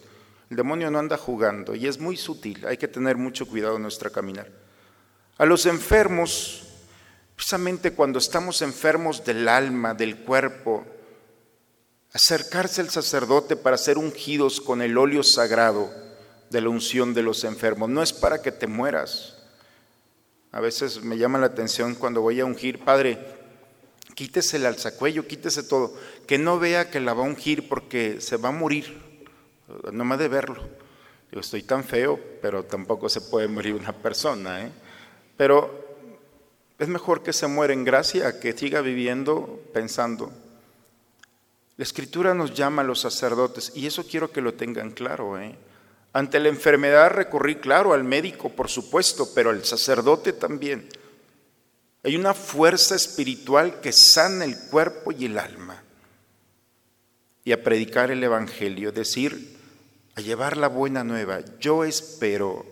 El 0.50 0.56
demonio 0.56 0.90
no 0.90 0.98
anda 0.98 1.16
jugando 1.16 1.76
y 1.76 1.86
es 1.86 2.00
muy 2.00 2.16
sutil, 2.16 2.66
hay 2.66 2.78
que 2.78 2.88
tener 2.88 3.16
mucho 3.16 3.46
cuidado 3.46 3.76
en 3.76 3.82
nuestra 3.82 4.10
caminar. 4.10 4.65
A 5.38 5.44
los 5.44 5.66
enfermos, 5.66 6.62
precisamente 7.34 7.92
cuando 7.92 8.18
estamos 8.18 8.62
enfermos 8.62 9.24
del 9.24 9.48
alma, 9.48 9.92
del 9.92 10.16
cuerpo, 10.16 10.86
acercarse 12.12 12.80
al 12.80 12.88
sacerdote 12.88 13.56
para 13.56 13.76
ser 13.76 13.98
ungidos 13.98 14.62
con 14.62 14.80
el 14.80 14.96
óleo 14.96 15.22
sagrado 15.22 15.92
de 16.48 16.60
la 16.62 16.70
unción 16.70 17.12
de 17.12 17.22
los 17.22 17.44
enfermos. 17.44 17.90
No 17.90 18.02
es 18.02 18.14
para 18.14 18.40
que 18.40 18.50
te 18.50 18.66
mueras. 18.66 19.36
A 20.52 20.60
veces 20.60 21.02
me 21.02 21.18
llama 21.18 21.38
la 21.38 21.46
atención 21.46 21.94
cuando 21.94 22.22
voy 22.22 22.40
a 22.40 22.46
ungir, 22.46 22.82
Padre, 22.82 23.18
quítese 24.14 24.56
el 24.56 24.64
alzacuello, 24.64 25.26
quítese 25.26 25.62
todo, 25.62 25.94
que 26.26 26.38
no 26.38 26.58
vea 26.58 26.90
que 26.90 27.00
la 27.00 27.12
va 27.12 27.24
a 27.24 27.28
ungir 27.28 27.68
porque 27.68 28.22
se 28.22 28.38
va 28.38 28.48
a 28.48 28.52
morir 28.52 28.98
nomás 29.92 30.18
de 30.18 30.28
verlo. 30.28 30.66
Yo 31.30 31.40
estoy 31.40 31.62
tan 31.62 31.84
feo, 31.84 32.18
pero 32.40 32.64
tampoco 32.64 33.10
se 33.10 33.20
puede 33.20 33.48
morir 33.48 33.74
una 33.74 33.92
persona. 33.92 34.64
¿eh? 34.64 34.72
Pero 35.36 35.86
es 36.78 36.88
mejor 36.88 37.22
que 37.22 37.32
se 37.32 37.46
muera 37.46 37.72
en 37.72 37.84
gracia 37.84 38.38
que 38.40 38.52
siga 38.52 38.80
viviendo 38.80 39.60
pensando. 39.72 40.32
La 41.76 41.84
escritura 41.84 42.34
nos 42.34 42.54
llama 42.54 42.82
a 42.82 42.84
los 42.84 43.00
sacerdotes 43.00 43.72
y 43.74 43.86
eso 43.86 44.06
quiero 44.06 44.30
que 44.30 44.40
lo 44.40 44.54
tengan 44.54 44.90
claro. 44.90 45.38
¿eh? 45.38 45.54
Ante 46.12 46.40
la 46.40 46.48
enfermedad 46.48 47.10
recurrí, 47.10 47.56
claro, 47.56 47.92
al 47.92 48.04
médico, 48.04 48.48
por 48.50 48.68
supuesto, 48.68 49.28
pero 49.34 49.50
al 49.50 49.64
sacerdote 49.64 50.32
también. 50.32 50.88
Hay 52.02 52.16
una 52.16 52.34
fuerza 52.34 52.94
espiritual 52.94 53.80
que 53.80 53.92
sana 53.92 54.44
el 54.44 54.56
cuerpo 54.70 55.12
y 55.12 55.26
el 55.26 55.38
alma. 55.38 55.82
Y 57.44 57.52
a 57.52 57.62
predicar 57.62 58.10
el 58.10 58.22
Evangelio, 58.24 58.92
decir, 58.92 59.56
a 60.14 60.20
llevar 60.20 60.56
la 60.56 60.68
buena 60.68 61.04
nueva. 61.04 61.40
Yo 61.60 61.84
espero 61.84 62.64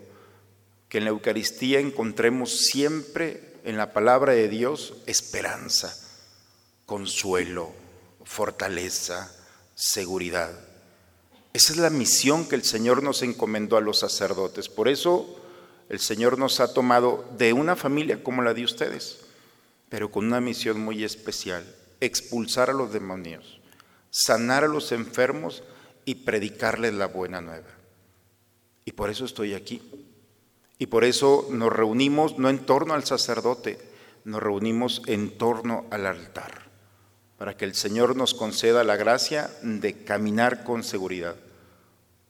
que 0.95 0.99
en 0.99 1.03
la 1.03 1.09
Eucaristía 1.09 1.81
encontremos 1.81 2.57
siempre 2.57 3.57
en 3.65 3.75
la 3.75 3.91
palabra 3.91 4.31
de 4.31 4.47
Dios 4.47 4.93
esperanza, 5.07 5.93
consuelo, 6.85 7.73
fortaleza, 8.23 9.29
seguridad. 9.75 10.57
Esa 11.51 11.73
es 11.73 11.79
la 11.79 11.89
misión 11.89 12.47
que 12.47 12.55
el 12.55 12.63
Señor 12.63 13.03
nos 13.03 13.23
encomendó 13.23 13.75
a 13.75 13.81
los 13.81 13.99
sacerdotes. 13.99 14.69
Por 14.69 14.87
eso 14.87 15.37
el 15.89 15.99
Señor 15.99 16.39
nos 16.39 16.61
ha 16.61 16.73
tomado 16.73 17.29
de 17.37 17.51
una 17.51 17.75
familia 17.75 18.23
como 18.23 18.41
la 18.41 18.53
de 18.53 18.63
ustedes 18.63 19.25
pero 19.89 20.09
con 20.11 20.25
una 20.25 20.39
misión 20.39 20.79
muy 20.79 21.03
especial, 21.03 21.65
expulsar 21.99 22.69
a 22.69 22.73
los 22.73 22.93
demonios, 22.93 23.59
sanar 24.11 24.63
a 24.63 24.69
los 24.69 24.93
enfermos 24.93 25.61
y 26.05 26.15
predicarles 26.15 26.93
la 26.93 27.07
buena 27.07 27.41
nueva. 27.41 27.67
Y 28.85 28.93
por 28.93 29.09
eso 29.09 29.25
estoy 29.25 29.55
aquí. 29.55 30.04
Y 30.77 30.87
por 30.87 31.03
eso 31.03 31.47
nos 31.51 31.71
reunimos 31.71 32.37
no 32.37 32.49
en 32.49 32.65
torno 32.65 32.93
al 32.93 33.05
sacerdote, 33.05 33.79
nos 34.25 34.41
reunimos 34.41 35.01
en 35.05 35.37
torno 35.37 35.85
al 35.91 36.05
altar, 36.05 36.69
para 37.37 37.55
que 37.55 37.65
el 37.65 37.75
Señor 37.75 38.15
nos 38.15 38.33
conceda 38.33 38.83
la 38.83 38.95
gracia 38.97 39.49
de 39.61 40.03
caminar 40.03 40.63
con 40.63 40.83
seguridad. 40.83 41.35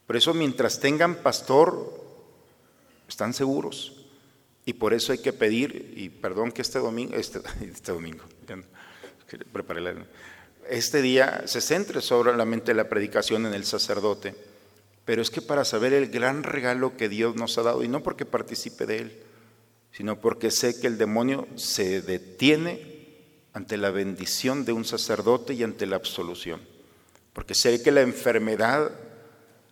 Por 0.05 0.15
eso 0.15 0.33
mientras 0.33 0.79
tengan 0.79 1.15
pastor, 1.15 2.03
están 3.07 3.33
seguros. 3.33 4.05
Y 4.65 4.73
por 4.73 4.93
eso 4.93 5.11
hay 5.11 5.19
que 5.19 5.33
pedir, 5.33 5.93
y 5.95 6.09
perdón 6.09 6.51
que 6.51 6.63
este 6.63 6.79
domingo, 6.79 7.15
este, 7.15 7.39
este 7.61 7.91
domingo, 7.91 8.23
este 10.69 11.01
día 11.01 11.43
se 11.45 11.61
centre 11.61 12.01
solamente 12.01 12.73
la 12.73 12.89
predicación 12.89 13.45
en 13.45 13.53
el 13.53 13.65
sacerdote, 13.65 14.35
pero 15.05 15.21
es 15.21 15.29
que 15.29 15.41
para 15.41 15.63
saber 15.63 15.93
el 15.93 16.09
gran 16.09 16.43
regalo 16.43 16.97
que 16.97 17.07
Dios 17.07 17.35
nos 17.35 17.57
ha 17.57 17.63
dado, 17.63 17.83
y 17.83 17.87
no 17.87 18.01
porque 18.01 18.25
participe 18.25 18.85
de 18.85 18.97
él, 18.97 19.23
sino 19.91 20.19
porque 20.19 20.51
sé 20.51 20.79
que 20.79 20.87
el 20.87 20.97
demonio 20.97 21.47
se 21.55 22.01
detiene 22.01 22.95
ante 23.53 23.77
la 23.77 23.91
bendición 23.91 24.65
de 24.65 24.73
un 24.73 24.83
sacerdote 24.83 25.53
y 25.53 25.63
ante 25.63 25.85
la 25.85 25.95
absolución, 25.95 26.59
porque 27.31 27.55
sé 27.55 27.81
que 27.81 27.91
la 27.91 28.01
enfermedad, 28.01 28.91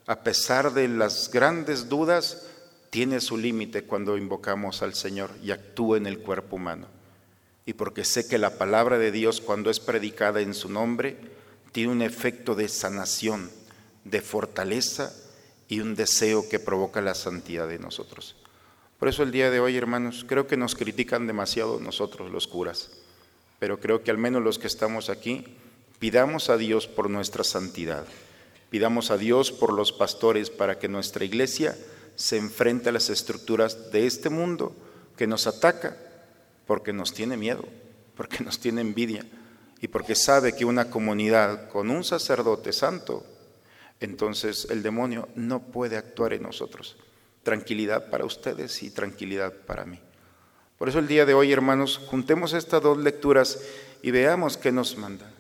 a 0.06 0.24
pesar 0.24 0.74
de 0.74 0.88
las 0.88 1.30
grandes 1.32 1.90
dudas, 1.90 2.48
tiene 2.92 3.20
su 3.20 3.38
límite 3.38 3.86
cuando 3.86 4.18
invocamos 4.18 4.84
al 4.84 4.94
Señor 4.94 5.32
y 5.42 5.50
actúa 5.50 5.98
en 5.98 6.06
el 6.06 6.20
cuerpo 6.20 6.58
humano. 6.58 6.86
Y 7.66 7.74
porque 7.74 8.06
sé 8.06 8.28
que 8.28 8.38
la 8.38 8.60
palabra 8.60 9.00
de 9.00 9.12
Dios 9.12 9.42
cuando 9.42 9.72
es 9.72 9.80
predicada 9.80 10.42
en 10.42 10.54
su 10.54 10.70
nombre 10.70 11.18
tiene 11.72 11.92
un 11.92 12.04
efecto 12.04 12.54
de 12.54 12.68
sanación, 12.70 13.50
de 14.04 14.22
fortaleza 14.22 15.14
y 15.68 15.80
un 15.80 15.96
deseo 15.96 16.48
que 16.50 16.60
provoca 16.60 17.02
la 17.02 17.16
santidad 17.16 17.68
de 17.68 17.80
nosotros. 17.80 18.36
Por 19.00 19.10
eso 19.10 19.24
el 19.24 19.32
día 19.32 19.50
de 19.50 19.60
hoy, 19.60 19.76
hermanos, 19.76 20.26
creo 20.28 20.48
que 20.48 20.58
nos 20.58 20.76
critican 20.76 21.28
demasiado 21.28 21.80
nosotros 21.80 22.32
los 22.32 22.48
curas, 22.48 22.92
pero 23.60 23.80
creo 23.80 24.04
que 24.04 24.12
al 24.12 24.18
menos 24.18 24.42
los 24.42 24.60
que 24.60 24.68
estamos 24.68 25.10
aquí 25.10 25.46
pidamos 26.00 26.50
a 26.50 26.58
Dios 26.58 26.88
por 26.88 27.10
nuestra 27.10 27.44
santidad, 27.44 28.06
pidamos 28.70 29.12
a 29.12 29.18
Dios 29.18 29.52
por 29.52 29.74
los 29.74 29.92
pastores 29.92 30.50
para 30.50 30.80
que 30.80 30.88
nuestra 30.88 31.26
iglesia 31.26 31.78
se 32.16 32.38
enfrenta 32.38 32.90
a 32.90 32.94
las 32.94 33.10
estructuras 33.10 33.92
de 33.92 34.06
este 34.06 34.30
mundo 34.30 34.76
que 35.18 35.28
nos 35.28 35.48
ataca 35.48 35.98
porque 36.68 36.94
nos 36.94 37.14
tiene 37.14 37.38
miedo, 37.38 37.66
porque 38.16 38.44
nos 38.44 38.60
tiene 38.60 38.82
envidia 38.82 39.26
y 39.82 39.88
porque 39.88 40.16
sabe 40.16 40.56
que 40.56 40.66
una 40.66 40.90
comunidad 40.90 41.70
con 41.70 41.90
un 41.90 42.04
sacerdote 42.04 42.72
santo, 42.72 43.26
entonces 44.04 44.68
el 44.70 44.84
demonio 44.84 45.30
no 45.36 45.62
puede 45.62 45.96
actuar 45.96 46.34
en 46.34 46.44
nosotros. 46.44 46.98
Tranquilidad 47.44 48.10
para 48.10 48.26
ustedes 48.26 48.84
y 48.84 48.90
tranquilidad 48.90 49.54
para 49.54 49.86
mí. 49.86 50.00
Por 50.78 50.90
eso 50.90 51.00
el 51.00 51.08
día 51.08 51.26
de 51.26 51.34
hoy, 51.34 51.54
hermanos, 51.54 52.02
juntemos 52.08 52.52
estas 52.52 52.82
dos 52.82 52.98
lecturas 52.98 53.60
y 54.02 54.12
veamos 54.12 54.58
qué 54.58 54.74
nos 54.74 54.98
manda. 54.98 55.32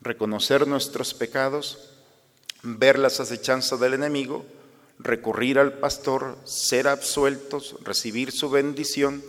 Reconocer 0.00 0.68
nuestros 0.68 1.12
pecados, 1.12 1.90
ver 2.62 3.00
las 3.00 3.18
acechanzas 3.18 3.80
del 3.80 3.94
enemigo, 3.94 4.46
recurrir 5.00 5.58
al 5.58 5.72
pastor, 5.72 6.38
ser 6.44 6.86
absueltos, 6.86 7.76
recibir 7.82 8.30
su 8.30 8.48
bendición, 8.48 9.24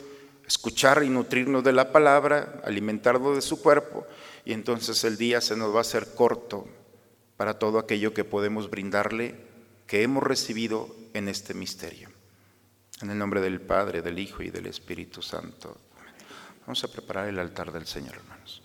escuchar 0.47 1.03
y 1.03 1.09
nutrirnos 1.09 1.63
de 1.63 1.73
la 1.73 1.91
palabra, 1.91 2.61
alimentarnos 2.63 3.35
de 3.35 3.41
su 3.41 3.59
cuerpo, 3.59 4.05
y 4.45 4.53
entonces 4.53 5.03
el 5.03 5.17
día 5.17 5.41
se 5.41 5.55
nos 5.55 5.73
va 5.73 5.79
a 5.79 5.81
hacer 5.81 6.13
corto 6.13 6.67
para 7.37 7.59
todo 7.59 7.79
aquello 7.79 8.13
que 8.13 8.23
podemos 8.23 8.69
brindarle, 8.69 9.35
que 9.87 10.03
hemos 10.03 10.23
recibido 10.23 10.95
en 11.13 11.27
este 11.27 11.53
misterio. 11.53 12.09
En 13.01 13.11
el 13.11 13.17
nombre 13.17 13.41
del 13.41 13.61
Padre, 13.61 14.01
del 14.01 14.19
Hijo 14.19 14.41
y 14.41 14.49
del 14.49 14.67
Espíritu 14.67 15.21
Santo. 15.21 15.77
Vamos 16.61 16.83
a 16.83 16.87
preparar 16.87 17.27
el 17.27 17.39
altar 17.39 17.71
del 17.71 17.85
Señor, 17.85 18.15
hermanos. 18.15 18.64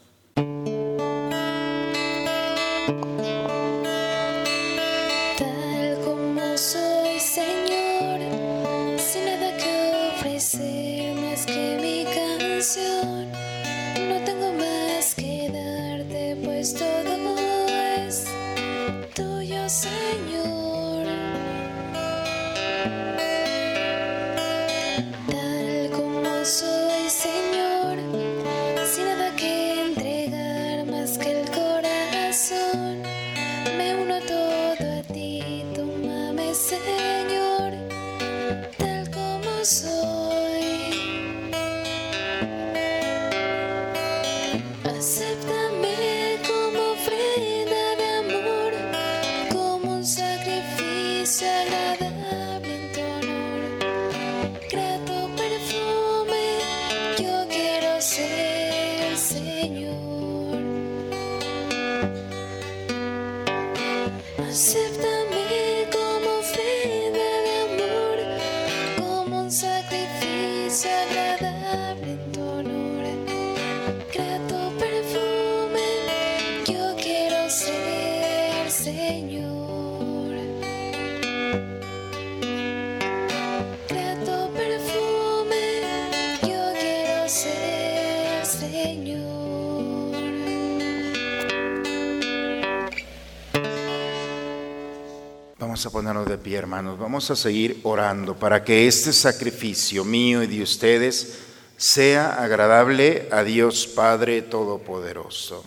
Vamos 95.58 95.86
a 95.86 95.90
ponernos 95.90 96.26
de 96.26 96.36
pie, 96.36 96.58
hermanos. 96.58 96.98
Vamos 96.98 97.30
a 97.30 97.36
seguir 97.36 97.80
orando 97.84 98.34
para 98.34 98.64
que 98.64 98.86
este 98.86 99.12
sacrificio 99.12 100.04
mío 100.04 100.42
y 100.42 100.46
de 100.46 100.62
ustedes 100.62 101.49
sea 101.80 102.34
agradable 102.42 103.26
a 103.32 103.42
Dios 103.42 103.86
Padre 103.86 104.42
Todopoderoso. 104.42 105.64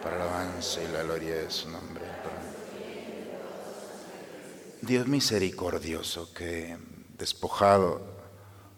Para 0.00 0.16
la 0.16 0.24
alabanza 0.24 0.80
y 0.84 0.92
la 0.92 1.02
gloria 1.02 1.34
de 1.34 1.50
su 1.50 1.68
nombre. 1.70 2.04
Dios 4.80 5.08
misericordioso, 5.08 6.32
que 6.32 6.76
despojado, 7.18 8.00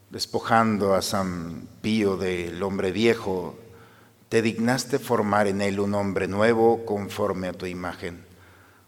despojando 0.08 0.94
a 0.94 1.02
San 1.02 1.68
Pío 1.82 2.16
del 2.16 2.62
hombre 2.62 2.92
viejo, 2.92 3.58
te 4.30 4.40
dignaste 4.40 4.98
formar 4.98 5.46
en 5.46 5.60
él 5.60 5.78
un 5.78 5.92
hombre 5.92 6.26
nuevo 6.26 6.86
conforme 6.86 7.48
a 7.48 7.52
tu 7.52 7.66
imagen. 7.66 8.24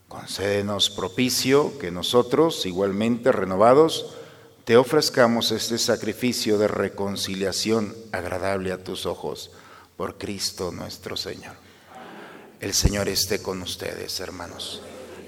Concédenos 0.09 0.89
propicio 0.89 1.79
que 1.79 1.91
nosotros, 1.91 2.65
igualmente 2.65 3.31
renovados, 3.31 4.17
te 4.65 4.77
ofrezcamos 4.77 5.51
este 5.51 5.77
sacrificio 5.77 6.57
de 6.57 6.69
reconciliación 6.69 7.97
agradable 8.13 8.73
a 8.73 8.83
tus 8.83 9.07
ojos 9.07 9.51
por 9.97 10.19
Cristo 10.19 10.71
nuestro 10.71 11.17
Señor. 11.17 11.55
El 12.61 12.73
Señor 12.73 13.09
esté 13.09 13.43
con 13.43 13.61
ustedes, 13.61 14.21
hermanos. 14.21 14.83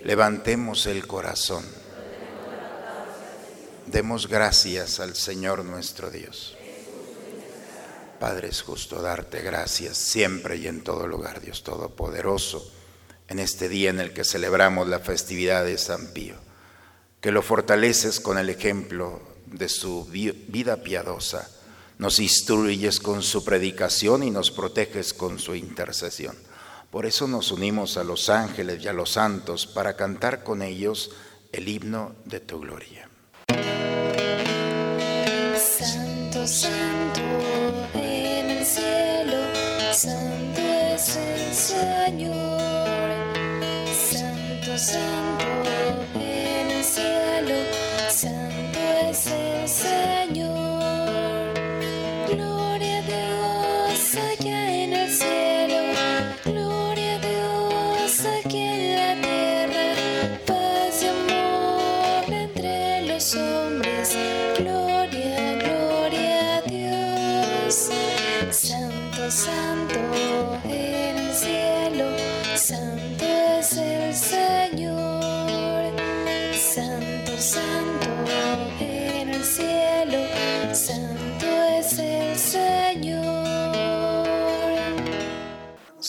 Levantemos 0.05 0.87
el 0.87 1.07
corazón. 1.07 1.64
Demos 3.87 4.29
gracias 4.29 5.01
al 5.01 5.16
Señor 5.16 5.64
nuestro 5.64 6.11
Dios. 6.11 6.57
Padre, 8.20 8.49
es 8.49 8.62
justo 8.62 9.03
darte 9.03 9.42
gracias 9.42 9.99
siempre 9.99 10.57
y 10.57 10.68
en 10.68 10.85
todo 10.85 11.09
lugar, 11.09 11.40
Dios 11.40 11.64
Todopoderoso, 11.64 12.70
en 13.29 13.40
este 13.40 13.68
día 13.68 13.90
en 13.90 13.99
el 13.99 14.12
que 14.12 14.25
celebramos 14.25 14.88
la 14.88 15.01
festividad 15.01 15.64
de 15.64 15.77
San 15.77 16.12
Pío, 16.12 16.37
que 17.25 17.33
lo 17.33 17.41
fortaleces 17.41 18.21
con 18.21 18.37
el 18.37 18.51
ejemplo 18.51 19.19
de 19.47 19.71
su 19.71 20.05
vida 20.05 20.77
piadosa, 20.77 21.51
nos 21.97 22.19
instruyes 22.19 23.01
con 23.01 23.23
su 23.23 23.43
predicación 23.43 24.25
y 24.25 24.31
nos 24.31 24.51
proteges 24.51 25.15
con 25.15 25.39
su 25.39 25.55
intercesión. 25.55 26.37
Por 26.91 27.07
eso 27.07 27.27
nos 27.27 27.51
unimos 27.51 27.97
a 27.97 28.05
los 28.05 28.29
ángeles 28.29 28.85
y 28.85 28.89
a 28.89 28.93
los 28.93 29.13
santos 29.13 29.67
para 29.67 29.97
cantar 29.97 30.45
con 30.45 30.61
ellos 30.61 31.13
el 31.51 31.67
himno 31.67 32.15
de 32.27 32.41
tu 32.41 32.61
gloria. 32.61 33.09
Santo, 35.57 36.47
santo 36.47 37.21
en 37.95 38.51
el 38.51 38.67
cielo, 38.67 39.39
santo 39.95 40.61
es 40.61 41.17
el 41.17 41.55
Señor. 41.55 43.15
Santo, 44.13 44.77
santo 44.77 45.34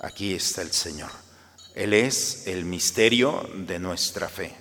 Aquí 0.00 0.34
está 0.34 0.62
el 0.62 0.72
Señor. 0.72 1.10
Él 1.74 1.92
es 1.92 2.46
el 2.46 2.64
misterio 2.64 3.48
de 3.54 3.78
nuestra 3.78 4.28
fe. 4.28 4.54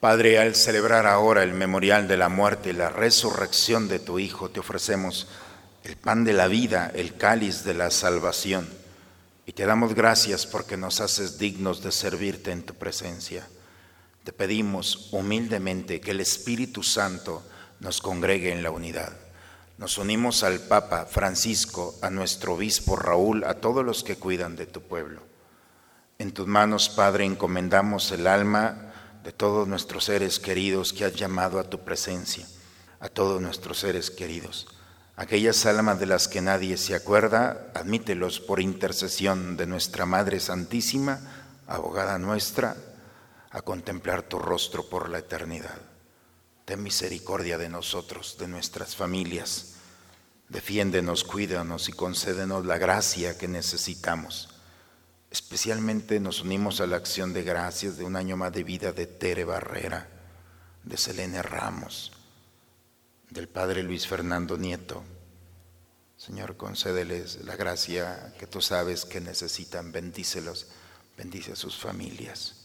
Padre, 0.00 0.38
al 0.38 0.54
celebrar 0.54 1.06
ahora 1.06 1.42
el 1.42 1.54
memorial 1.54 2.06
de 2.06 2.16
la 2.16 2.28
muerte 2.28 2.70
y 2.70 2.72
la 2.72 2.88
resurrección 2.88 3.88
de 3.88 3.98
tu 3.98 4.18
Hijo, 4.18 4.48
te 4.48 4.60
ofrecemos 4.60 5.26
el 5.84 5.96
pan 5.96 6.24
de 6.24 6.32
la 6.32 6.46
vida, 6.48 6.92
el 6.94 7.16
cáliz 7.16 7.64
de 7.64 7.74
la 7.74 7.90
salvación, 7.90 8.68
y 9.46 9.52
te 9.52 9.66
damos 9.66 9.94
gracias 9.94 10.46
porque 10.46 10.76
nos 10.76 11.00
haces 11.00 11.38
dignos 11.38 11.82
de 11.82 11.90
servirte 11.90 12.52
en 12.52 12.62
tu 12.62 12.74
presencia. 12.74 13.48
Te 14.22 14.32
pedimos 14.32 15.08
humildemente 15.12 16.00
que 16.00 16.10
el 16.10 16.20
Espíritu 16.20 16.82
Santo 16.82 17.42
nos 17.80 18.00
congregue 18.00 18.52
en 18.52 18.62
la 18.62 18.70
unidad. 18.70 19.27
Nos 19.78 19.96
unimos 19.96 20.42
al 20.42 20.58
Papa 20.58 21.06
Francisco, 21.06 21.94
a 22.02 22.10
nuestro 22.10 22.54
obispo 22.54 22.96
Raúl, 22.96 23.44
a 23.44 23.54
todos 23.54 23.84
los 23.84 24.02
que 24.02 24.16
cuidan 24.16 24.56
de 24.56 24.66
tu 24.66 24.82
pueblo. 24.82 25.22
En 26.18 26.32
tus 26.32 26.48
manos, 26.48 26.88
Padre, 26.88 27.24
encomendamos 27.24 28.10
el 28.10 28.26
alma 28.26 28.92
de 29.22 29.30
todos 29.30 29.68
nuestros 29.68 30.06
seres 30.06 30.40
queridos 30.40 30.92
que 30.92 31.04
has 31.04 31.14
llamado 31.14 31.60
a 31.60 31.70
tu 31.70 31.84
presencia, 31.84 32.44
a 32.98 33.08
todos 33.08 33.40
nuestros 33.40 33.78
seres 33.78 34.10
queridos. 34.10 34.66
Aquellas 35.14 35.64
almas 35.64 36.00
de 36.00 36.06
las 36.06 36.26
que 36.26 36.40
nadie 36.40 36.76
se 36.76 36.96
acuerda, 36.96 37.70
admítelos 37.72 38.40
por 38.40 38.58
intercesión 38.58 39.56
de 39.56 39.66
nuestra 39.66 40.06
Madre 40.06 40.40
Santísima, 40.40 41.20
abogada 41.68 42.18
nuestra, 42.18 42.76
a 43.50 43.62
contemplar 43.62 44.22
tu 44.22 44.40
rostro 44.40 44.88
por 44.88 45.08
la 45.08 45.20
eternidad. 45.20 45.78
Ten 46.68 46.82
misericordia 46.82 47.56
de 47.56 47.70
nosotros, 47.70 48.36
de 48.38 48.46
nuestras 48.46 48.94
familias. 48.94 49.76
Defiéndenos, 50.50 51.24
cuídanos 51.24 51.88
y 51.88 51.92
concédenos 51.92 52.66
la 52.66 52.76
gracia 52.76 53.38
que 53.38 53.48
necesitamos. 53.48 54.50
Especialmente 55.30 56.20
nos 56.20 56.42
unimos 56.42 56.82
a 56.82 56.86
la 56.86 56.96
acción 56.96 57.32
de 57.32 57.42
gracias 57.42 57.96
de 57.96 58.04
un 58.04 58.16
año 58.16 58.36
más 58.36 58.52
de 58.52 58.64
vida 58.64 58.92
de 58.92 59.06
Tere 59.06 59.44
Barrera, 59.44 60.10
de 60.84 60.98
Selene 60.98 61.40
Ramos, 61.40 62.12
del 63.30 63.48
Padre 63.48 63.82
Luis 63.82 64.06
Fernando 64.06 64.58
Nieto. 64.58 65.02
Señor, 66.18 66.58
concédeles 66.58 67.46
la 67.46 67.56
gracia 67.56 68.34
que 68.38 68.46
tú 68.46 68.60
sabes 68.60 69.06
que 69.06 69.22
necesitan. 69.22 69.90
Bendícelos, 69.90 70.66
bendice 71.16 71.52
a 71.52 71.56
sus 71.56 71.78
familias. 71.78 72.57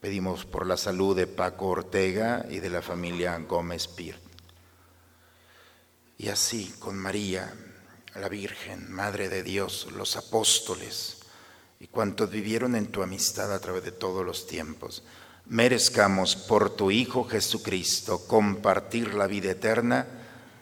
Pedimos 0.00 0.44
por 0.44 0.64
la 0.64 0.76
salud 0.76 1.16
de 1.16 1.26
Paco 1.26 1.66
Ortega 1.66 2.46
y 2.48 2.60
de 2.60 2.70
la 2.70 2.82
familia 2.82 3.36
Gómez 3.38 3.88
Pirt. 3.88 4.22
Y 6.18 6.28
así 6.28 6.72
con 6.78 6.96
María, 6.96 7.52
la 8.14 8.28
Virgen, 8.28 8.92
Madre 8.92 9.28
de 9.28 9.42
Dios, 9.42 9.88
los 9.92 10.16
apóstoles 10.16 11.18
y 11.80 11.88
cuantos 11.88 12.30
vivieron 12.30 12.76
en 12.76 12.92
tu 12.92 13.02
amistad 13.02 13.52
a 13.52 13.60
través 13.60 13.82
de 13.82 13.92
todos 13.92 14.24
los 14.24 14.46
tiempos, 14.46 15.02
merezcamos 15.46 16.36
por 16.36 16.76
tu 16.76 16.92
Hijo 16.92 17.24
Jesucristo 17.24 18.24
compartir 18.26 19.14
la 19.14 19.26
vida 19.26 19.50
eterna 19.50 20.06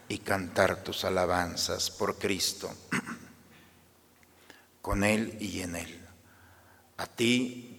y 0.09 0.19
cantar 0.19 0.83
tus 0.83 1.05
alabanzas 1.05 1.91
por 1.91 2.17
Cristo, 2.17 2.71
con 4.81 5.03
Él 5.03 5.37
y 5.39 5.61
en 5.61 5.75
Él. 5.75 6.05
A 6.97 7.05
ti, 7.05 7.76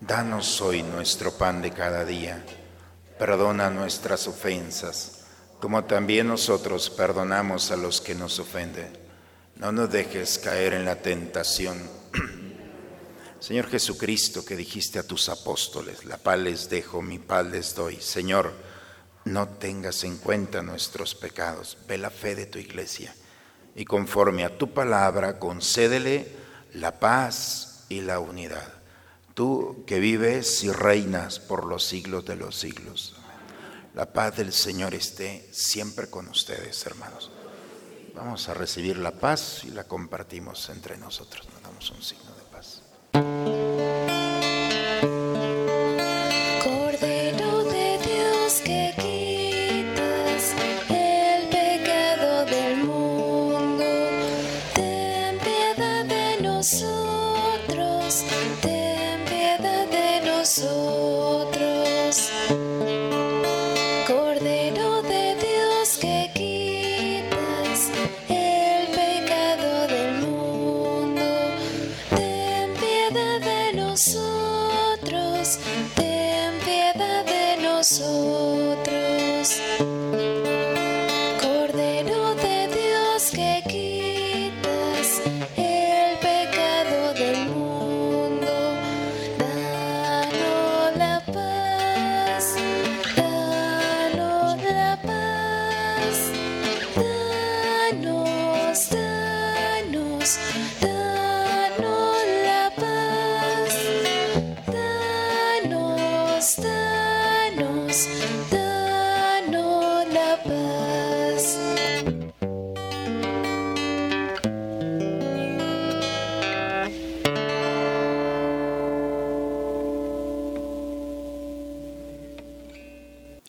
Danos 0.00 0.60
hoy 0.60 0.82
nuestro 0.82 1.32
pan 1.32 1.62
de 1.62 1.72
cada 1.72 2.04
día, 2.04 2.44
perdona 3.18 3.70
nuestras 3.70 4.28
ofensas, 4.28 5.24
como 5.60 5.84
también 5.84 6.28
nosotros 6.28 6.90
perdonamos 6.90 7.70
a 7.70 7.76
los 7.76 8.00
que 8.00 8.14
nos 8.14 8.38
ofenden 8.38 9.06
no 9.56 9.72
nos 9.72 9.90
dejes 9.90 10.38
caer 10.38 10.74
en 10.74 10.84
la 10.84 10.96
tentación. 10.96 11.78
Señor 13.40 13.68
Jesucristo, 13.68 14.44
que 14.44 14.56
dijiste 14.56 14.98
a 14.98 15.06
tus 15.06 15.28
apóstoles, 15.28 16.04
la 16.04 16.18
paz 16.18 16.38
les 16.38 16.68
dejo, 16.68 17.00
mi 17.00 17.18
paz 17.18 17.46
les 17.46 17.74
doy. 17.74 17.96
Señor, 17.96 18.52
no 19.24 19.48
tengas 19.48 20.04
en 20.04 20.18
cuenta 20.18 20.62
nuestros 20.62 21.14
pecados, 21.14 21.78
ve 21.88 21.96
la 21.96 22.10
fe 22.10 22.34
de 22.34 22.46
tu 22.46 22.58
iglesia 22.58 23.14
y 23.74 23.84
conforme 23.84 24.44
a 24.44 24.56
tu 24.56 24.72
palabra 24.72 25.38
concédele 25.38 26.28
la 26.74 27.00
paz 27.00 27.86
y 27.88 28.02
la 28.02 28.20
unidad. 28.20 28.75
Tú 29.36 29.84
que 29.86 30.00
vives 30.00 30.64
y 30.64 30.72
reinas 30.72 31.40
por 31.40 31.66
los 31.66 31.84
siglos 31.84 32.24
de 32.24 32.36
los 32.36 32.56
siglos. 32.56 33.16
La 33.92 34.10
paz 34.10 34.38
del 34.38 34.50
Señor 34.50 34.94
esté 34.94 35.46
siempre 35.52 36.08
con 36.08 36.26
ustedes, 36.28 36.86
hermanos. 36.86 37.30
Vamos 38.14 38.48
a 38.48 38.54
recibir 38.54 38.96
la 38.96 39.10
paz 39.10 39.64
y 39.64 39.72
la 39.72 39.84
compartimos 39.84 40.70
entre 40.70 40.96
nosotros. 40.96 41.46
Nos 41.52 41.62
damos 41.62 41.90
un 41.90 42.02
signo 42.02 42.30
de 42.34 42.44
paz. 42.50 44.25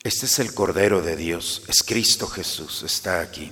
Este 0.07 0.25
es 0.25 0.39
el 0.39 0.53
Cordero 0.53 1.01
de 1.01 1.17
Dios, 1.17 1.63
es 1.67 1.83
Cristo 1.83 2.27
Jesús, 2.27 2.81
está 2.83 3.19
aquí. 3.19 3.51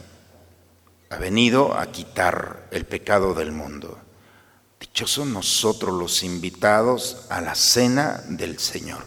Ha 1.09 1.17
venido 1.17 1.73
a 1.77 1.87
quitar 1.87 2.69
el 2.71 2.85
pecado 2.85 3.33
del 3.33 3.51
mundo. 3.51 3.99
Dichosos 4.79 5.27
nosotros 5.27 5.93
los 5.93 6.23
invitados 6.23 7.25
a 7.29 7.41
la 7.41 7.55
cena 7.55 8.23
del 8.29 8.57
Señor. 8.57 9.03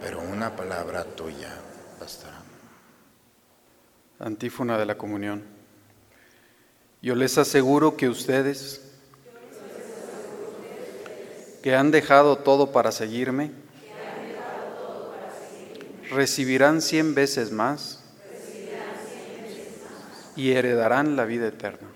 Pero 0.00 0.20
una 0.20 0.54
palabra 0.54 1.02
tuya 1.02 1.52
bastará. 1.98 2.40
Antífona 4.20 4.78
de 4.78 4.86
la 4.86 4.96
comunión. 4.96 5.42
Yo 7.02 7.16
les 7.16 7.38
aseguro 7.38 7.96
que 7.96 8.08
ustedes, 8.08 8.85
que 11.66 11.74
han 11.74 11.90
dejado 11.90 12.38
todo 12.38 12.70
para 12.70 12.92
seguirme, 12.92 13.50
recibirán 16.12 16.80
cien 16.80 17.16
veces 17.16 17.50
más 17.50 18.04
y 20.36 20.52
heredarán 20.52 21.16
la 21.16 21.24
vida 21.24 21.48
eterna. 21.48 21.88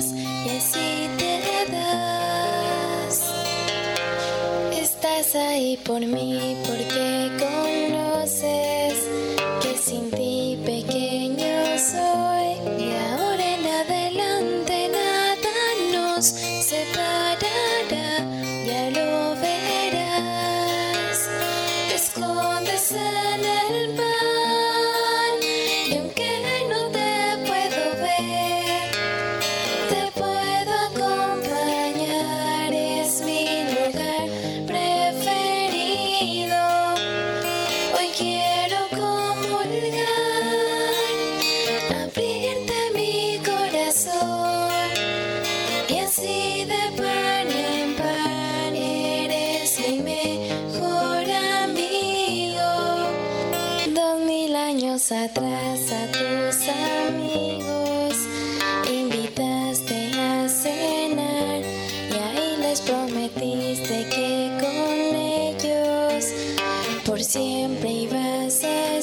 Y 0.00 0.48
así 0.56 1.08
te 1.18 1.72
das. 1.72 3.16
Estás 4.72 5.34
ahí 5.34 5.76
por 5.84 6.00
mí 6.00 6.56
porque 6.66 7.11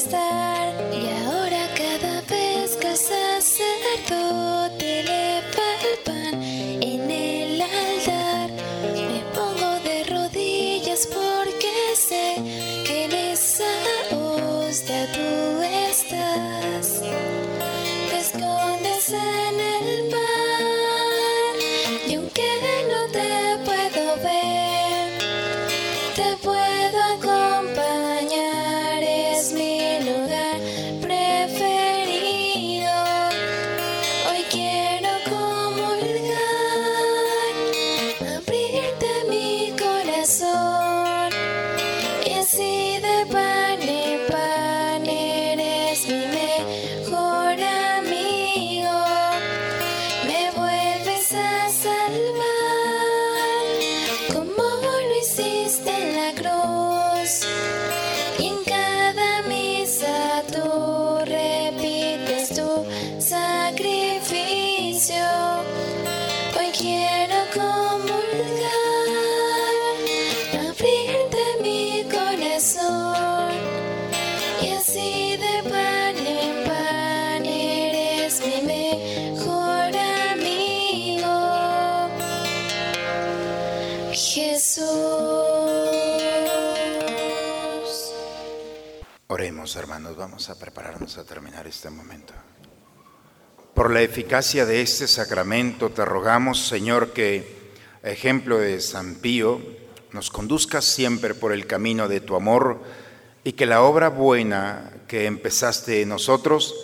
there 0.09 0.48
y 72.59 72.61
así 74.73 75.37
de 75.37 75.63
pan 75.69 76.17
en 76.17 76.67
pan 76.67 77.45
eres 77.45 78.41
mi 78.45 78.61
mejor 78.67 79.95
amigo 80.33 81.29
Jesús. 84.11 84.89
Oremos 89.27 89.77
hermanos, 89.77 90.17
vamos 90.17 90.49
a 90.49 90.59
prepararnos 90.59 91.17
a 91.17 91.23
terminar 91.23 91.65
este 91.65 91.89
momento. 91.89 92.33
Por 93.73 93.89
la 93.89 94.01
eficacia 94.01 94.65
de 94.65 94.81
este 94.81 95.07
sacramento 95.07 95.91
te 95.91 96.03
rogamos 96.03 96.67
Señor 96.67 97.13
que, 97.13 97.71
ejemplo 98.03 98.57
de 98.57 98.81
San 98.81 99.15
Pío, 99.15 99.78
nos 100.11 100.29
conduzcas 100.29 100.85
siempre 100.85 101.33
por 101.33 101.51
el 101.53 101.67
camino 101.67 102.07
de 102.07 102.21
tu 102.21 102.35
amor 102.35 102.81
y 103.43 103.53
que 103.53 103.65
la 103.65 103.81
obra 103.81 104.09
buena 104.09 104.91
que 105.07 105.25
empezaste 105.25 106.01
en 106.01 106.09
nosotros 106.09 106.75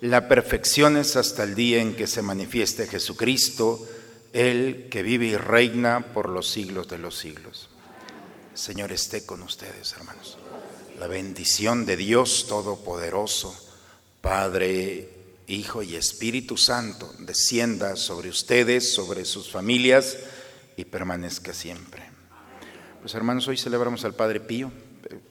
la 0.00 0.28
perfecciones 0.28 1.16
hasta 1.16 1.44
el 1.44 1.54
día 1.54 1.80
en 1.80 1.96
que 1.96 2.06
se 2.06 2.20
manifieste 2.20 2.86
Jesucristo, 2.86 3.88
Él 4.34 4.88
que 4.90 5.02
vive 5.02 5.26
y 5.26 5.36
reina 5.36 6.12
por 6.12 6.28
los 6.28 6.50
siglos 6.50 6.88
de 6.88 6.98
los 6.98 7.16
siglos. 7.16 7.70
Señor 8.52 8.92
esté 8.92 9.24
con 9.24 9.42
ustedes, 9.42 9.94
hermanos. 9.94 10.36
La 11.00 11.06
bendición 11.06 11.86
de 11.86 11.96
Dios 11.96 12.46
Todopoderoso, 12.48 13.56
Padre, 14.20 15.08
Hijo 15.46 15.82
y 15.82 15.96
Espíritu 15.96 16.56
Santo, 16.56 17.10
descienda 17.20 17.96
sobre 17.96 18.28
ustedes, 18.28 18.92
sobre 18.92 19.24
sus 19.24 19.50
familias 19.50 20.18
y 20.76 20.84
permanezca 20.84 21.54
siempre. 21.54 22.13
Pues 23.04 23.14
hermanos, 23.14 23.48
hoy 23.48 23.58
celebramos 23.58 24.06
al 24.06 24.14
Padre 24.14 24.40
Pío, 24.40 24.72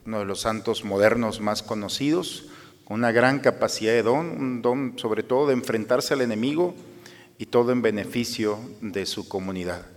uno 0.06 0.20
de 0.20 0.26
los 0.26 0.42
santos 0.42 0.84
modernos 0.84 1.42
más 1.42 1.64
conocidos, 1.64 2.46
con 2.86 3.00
una 3.00 3.12
gran 3.12 3.40
capacidad 3.40 3.94
de 3.94 4.04
don, 4.04 4.30
un 4.30 4.62
don 4.62 4.94
sobre 5.00 5.24
todo 5.24 5.48
de 5.48 5.54
enfrentarse 5.54 6.14
al 6.14 6.22
enemigo 6.22 6.76
y 7.40 7.48
todo 7.48 7.72
en 7.72 7.82
beneficio 7.82 8.60
de 8.82 9.08
su 9.08 9.28
comunidad. 9.28 9.88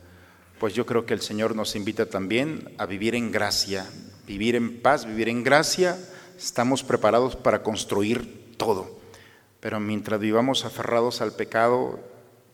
Pues 0.59 0.73
yo 0.73 0.87
creo 0.87 1.05
que 1.05 1.13
el 1.13 1.21
Señor 1.21 1.55
nos 1.55 1.77
invita 1.77 2.07
también 2.07 2.75
a 2.79 2.87
vivir 2.87 3.15
en 3.15 3.31
gracia, 3.31 3.87
vivir 4.27 4.57
en 4.57 4.81
paz, 4.81 5.05
vivir 5.05 5.29
en 5.29 5.45
gracia. 5.45 5.99
Estamos 6.39 6.83
preparados 6.83 7.37
para 7.37 7.63
construir 7.63 8.55
todo. 8.57 8.99
Pero 9.61 9.81
mientras 9.81 10.19
vivamos 10.19 10.65
aferrados 10.65 11.21
al 11.21 11.33
pecado, 11.33 12.01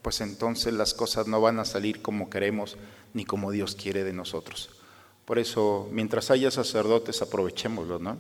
pues 0.03 0.21
entonces 0.21 0.75
las 0.75 0.95
cosas 0.95 1.29
no 1.29 1.41
van 1.41 1.61
a 1.61 1.65
salir 1.65 2.03
como 2.03 2.29
queremos 2.29 2.77
ni 3.15 3.25
como 3.25 3.53
Dios 3.53 3.77
quiere 3.77 4.03
de 4.03 4.15
nosotros. 4.15 4.82
Por 5.25 5.39
eso, 5.39 5.89
mientras 5.93 6.31
haya 6.31 6.51
sacerdotes, 6.51 7.23
aprovechémoslo, 7.23 7.99
¿no? 7.99 8.19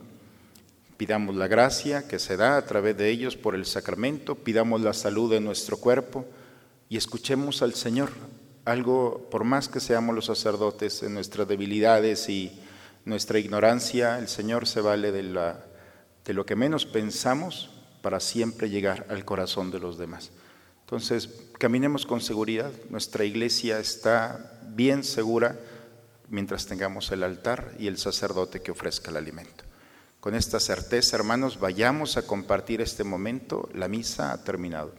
Pidamos 0.97 1.35
la 1.35 1.49
gracia 1.49 2.07
que 2.07 2.21
se 2.21 2.37
da 2.37 2.57
a 2.57 2.65
través 2.65 2.97
de 2.97 3.11
ellos 3.11 3.37
por 3.37 3.57
el 3.57 3.67
sacramento, 3.67 4.37
pidamos 4.37 4.81
la 4.83 4.93
salud 4.93 5.31
de 5.31 5.41
nuestro 5.41 5.77
cuerpo 5.77 6.25
y 6.89 6.97
escuchemos 6.97 7.63
al 7.63 7.75
Señor. 7.75 8.11
Algo, 8.65 9.27
por 9.31 9.43
más 9.43 9.69
que 9.69 9.81
seamos 9.81 10.15
los 10.15 10.27
sacerdotes 10.27 11.03
en 11.03 11.15
nuestras 11.15 11.49
debilidades 11.49 12.29
y 12.29 12.53
nuestra 13.05 13.41
ignorancia, 13.41 14.19
el 14.21 14.29
Señor 14.29 14.69
se 14.69 14.81
vale 14.81 15.11
de, 15.11 15.25
lo 15.25 16.47
que 16.47 16.55
menos 16.55 16.87
pensamos 16.87 17.71
para 18.01 18.21
siempre 18.21 18.71
llegar 18.71 19.07
al 19.09 19.25
corazón 19.25 19.73
de 19.73 19.81
los 19.81 19.99
demás. 19.99 20.31
Entonces, 20.85 21.31
caminemos 21.59 22.07
con 22.07 22.21
seguridad. 22.21 22.71
Nuestra 22.91 23.25
iglesia 23.25 23.81
está 23.81 24.61
bien 24.69 25.03
segura 25.03 25.59
mientras 26.33 26.67
tengamos 26.67 27.13
el 27.13 27.23
altar 27.23 27.73
y 27.79 27.87
el 27.87 27.99
sacerdote 27.99 28.63
que 28.63 28.71
ofrezca 28.71 29.11
el 29.11 29.19
alimento. 29.19 29.65
Con 30.19 30.35
esta 30.35 30.59
certeza, 30.61 31.17
hermanos, 31.17 31.61
vayamos 31.61 32.17
a 32.17 32.27
compartir 32.27 32.81
este 32.81 33.05
momento. 33.05 33.69
La 33.75 33.87
misa 33.87 34.33
ha 34.33 34.43
terminado. 34.43 34.95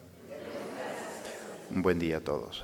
Un 1.71 1.81
buen 1.81 1.97
día 1.97 2.17
a 2.17 2.21
todos. 2.21 2.63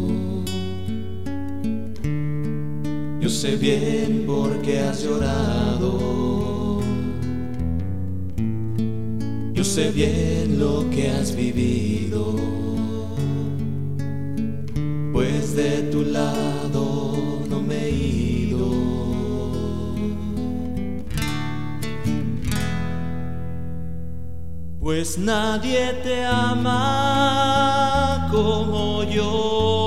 sé 3.41 3.55
bien 3.55 4.25
por 4.27 4.61
qué 4.61 4.81
has 4.81 5.03
llorado. 5.03 6.79
Yo 9.51 9.63
sé 9.63 9.89
bien 9.89 10.59
lo 10.59 10.87
que 10.91 11.09
has 11.09 11.35
vivido. 11.35 12.35
Pues 15.11 15.55
de 15.55 15.81
tu 15.91 16.03
lado 16.03 17.15
no 17.49 17.59
me 17.61 17.85
he 17.85 17.89
ido. 17.89 18.69
Pues 24.79 25.17
nadie 25.17 25.93
te 26.03 26.23
ama 26.25 28.27
como 28.31 29.03
yo. 29.03 29.79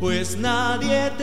Pues 0.00 0.36
nadie 0.36 1.11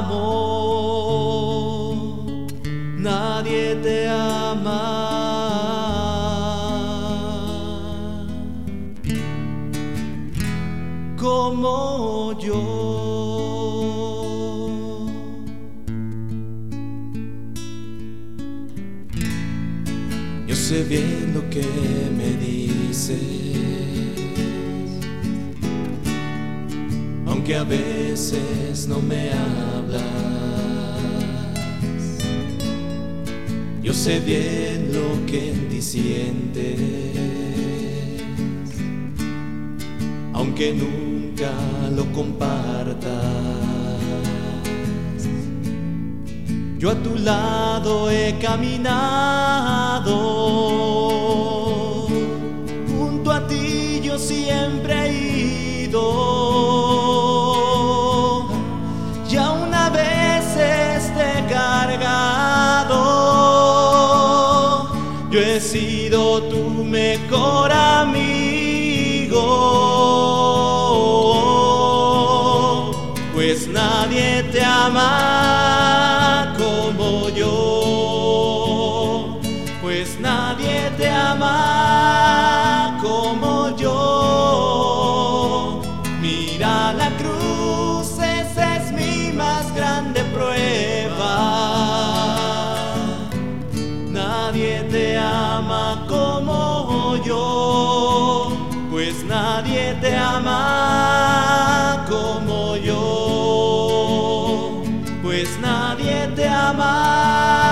amor. 0.00 0.49
que 27.50 27.56
a 27.56 27.64
veces 27.64 28.86
no 28.86 29.00
me 29.00 29.32
hablas. 29.32 30.04
Yo 33.82 33.92
sé 33.92 34.20
bien 34.20 34.92
lo 34.92 35.26
que 35.26 35.50
en 35.50 35.68
ti 35.68 35.82
sientes, 35.82 36.78
aunque 40.32 40.72
nunca 40.72 41.50
lo 41.96 42.04
compartas. 42.12 43.24
Yo 46.78 46.90
a 46.90 46.94
tu 47.02 47.16
lado 47.16 48.12
he 48.12 48.38
caminado, 48.38 50.06
junto 52.96 53.32
a 53.32 53.44
ti 53.48 54.00
yo 54.04 54.20
siempre 54.20 55.08
he 55.08 55.86
ido. 55.86 57.09
amor 67.60 67.72
a 67.72 68.04
mí. 68.06 68.29
pues 99.10 99.24
nadie 99.24 99.96
te 100.00 100.16
ama 100.16 102.06
como 102.08 102.76
yo, 102.76 104.04
pues 105.20 105.48
nadie 105.60 106.28
te 106.36 106.48
ama. 106.48 107.69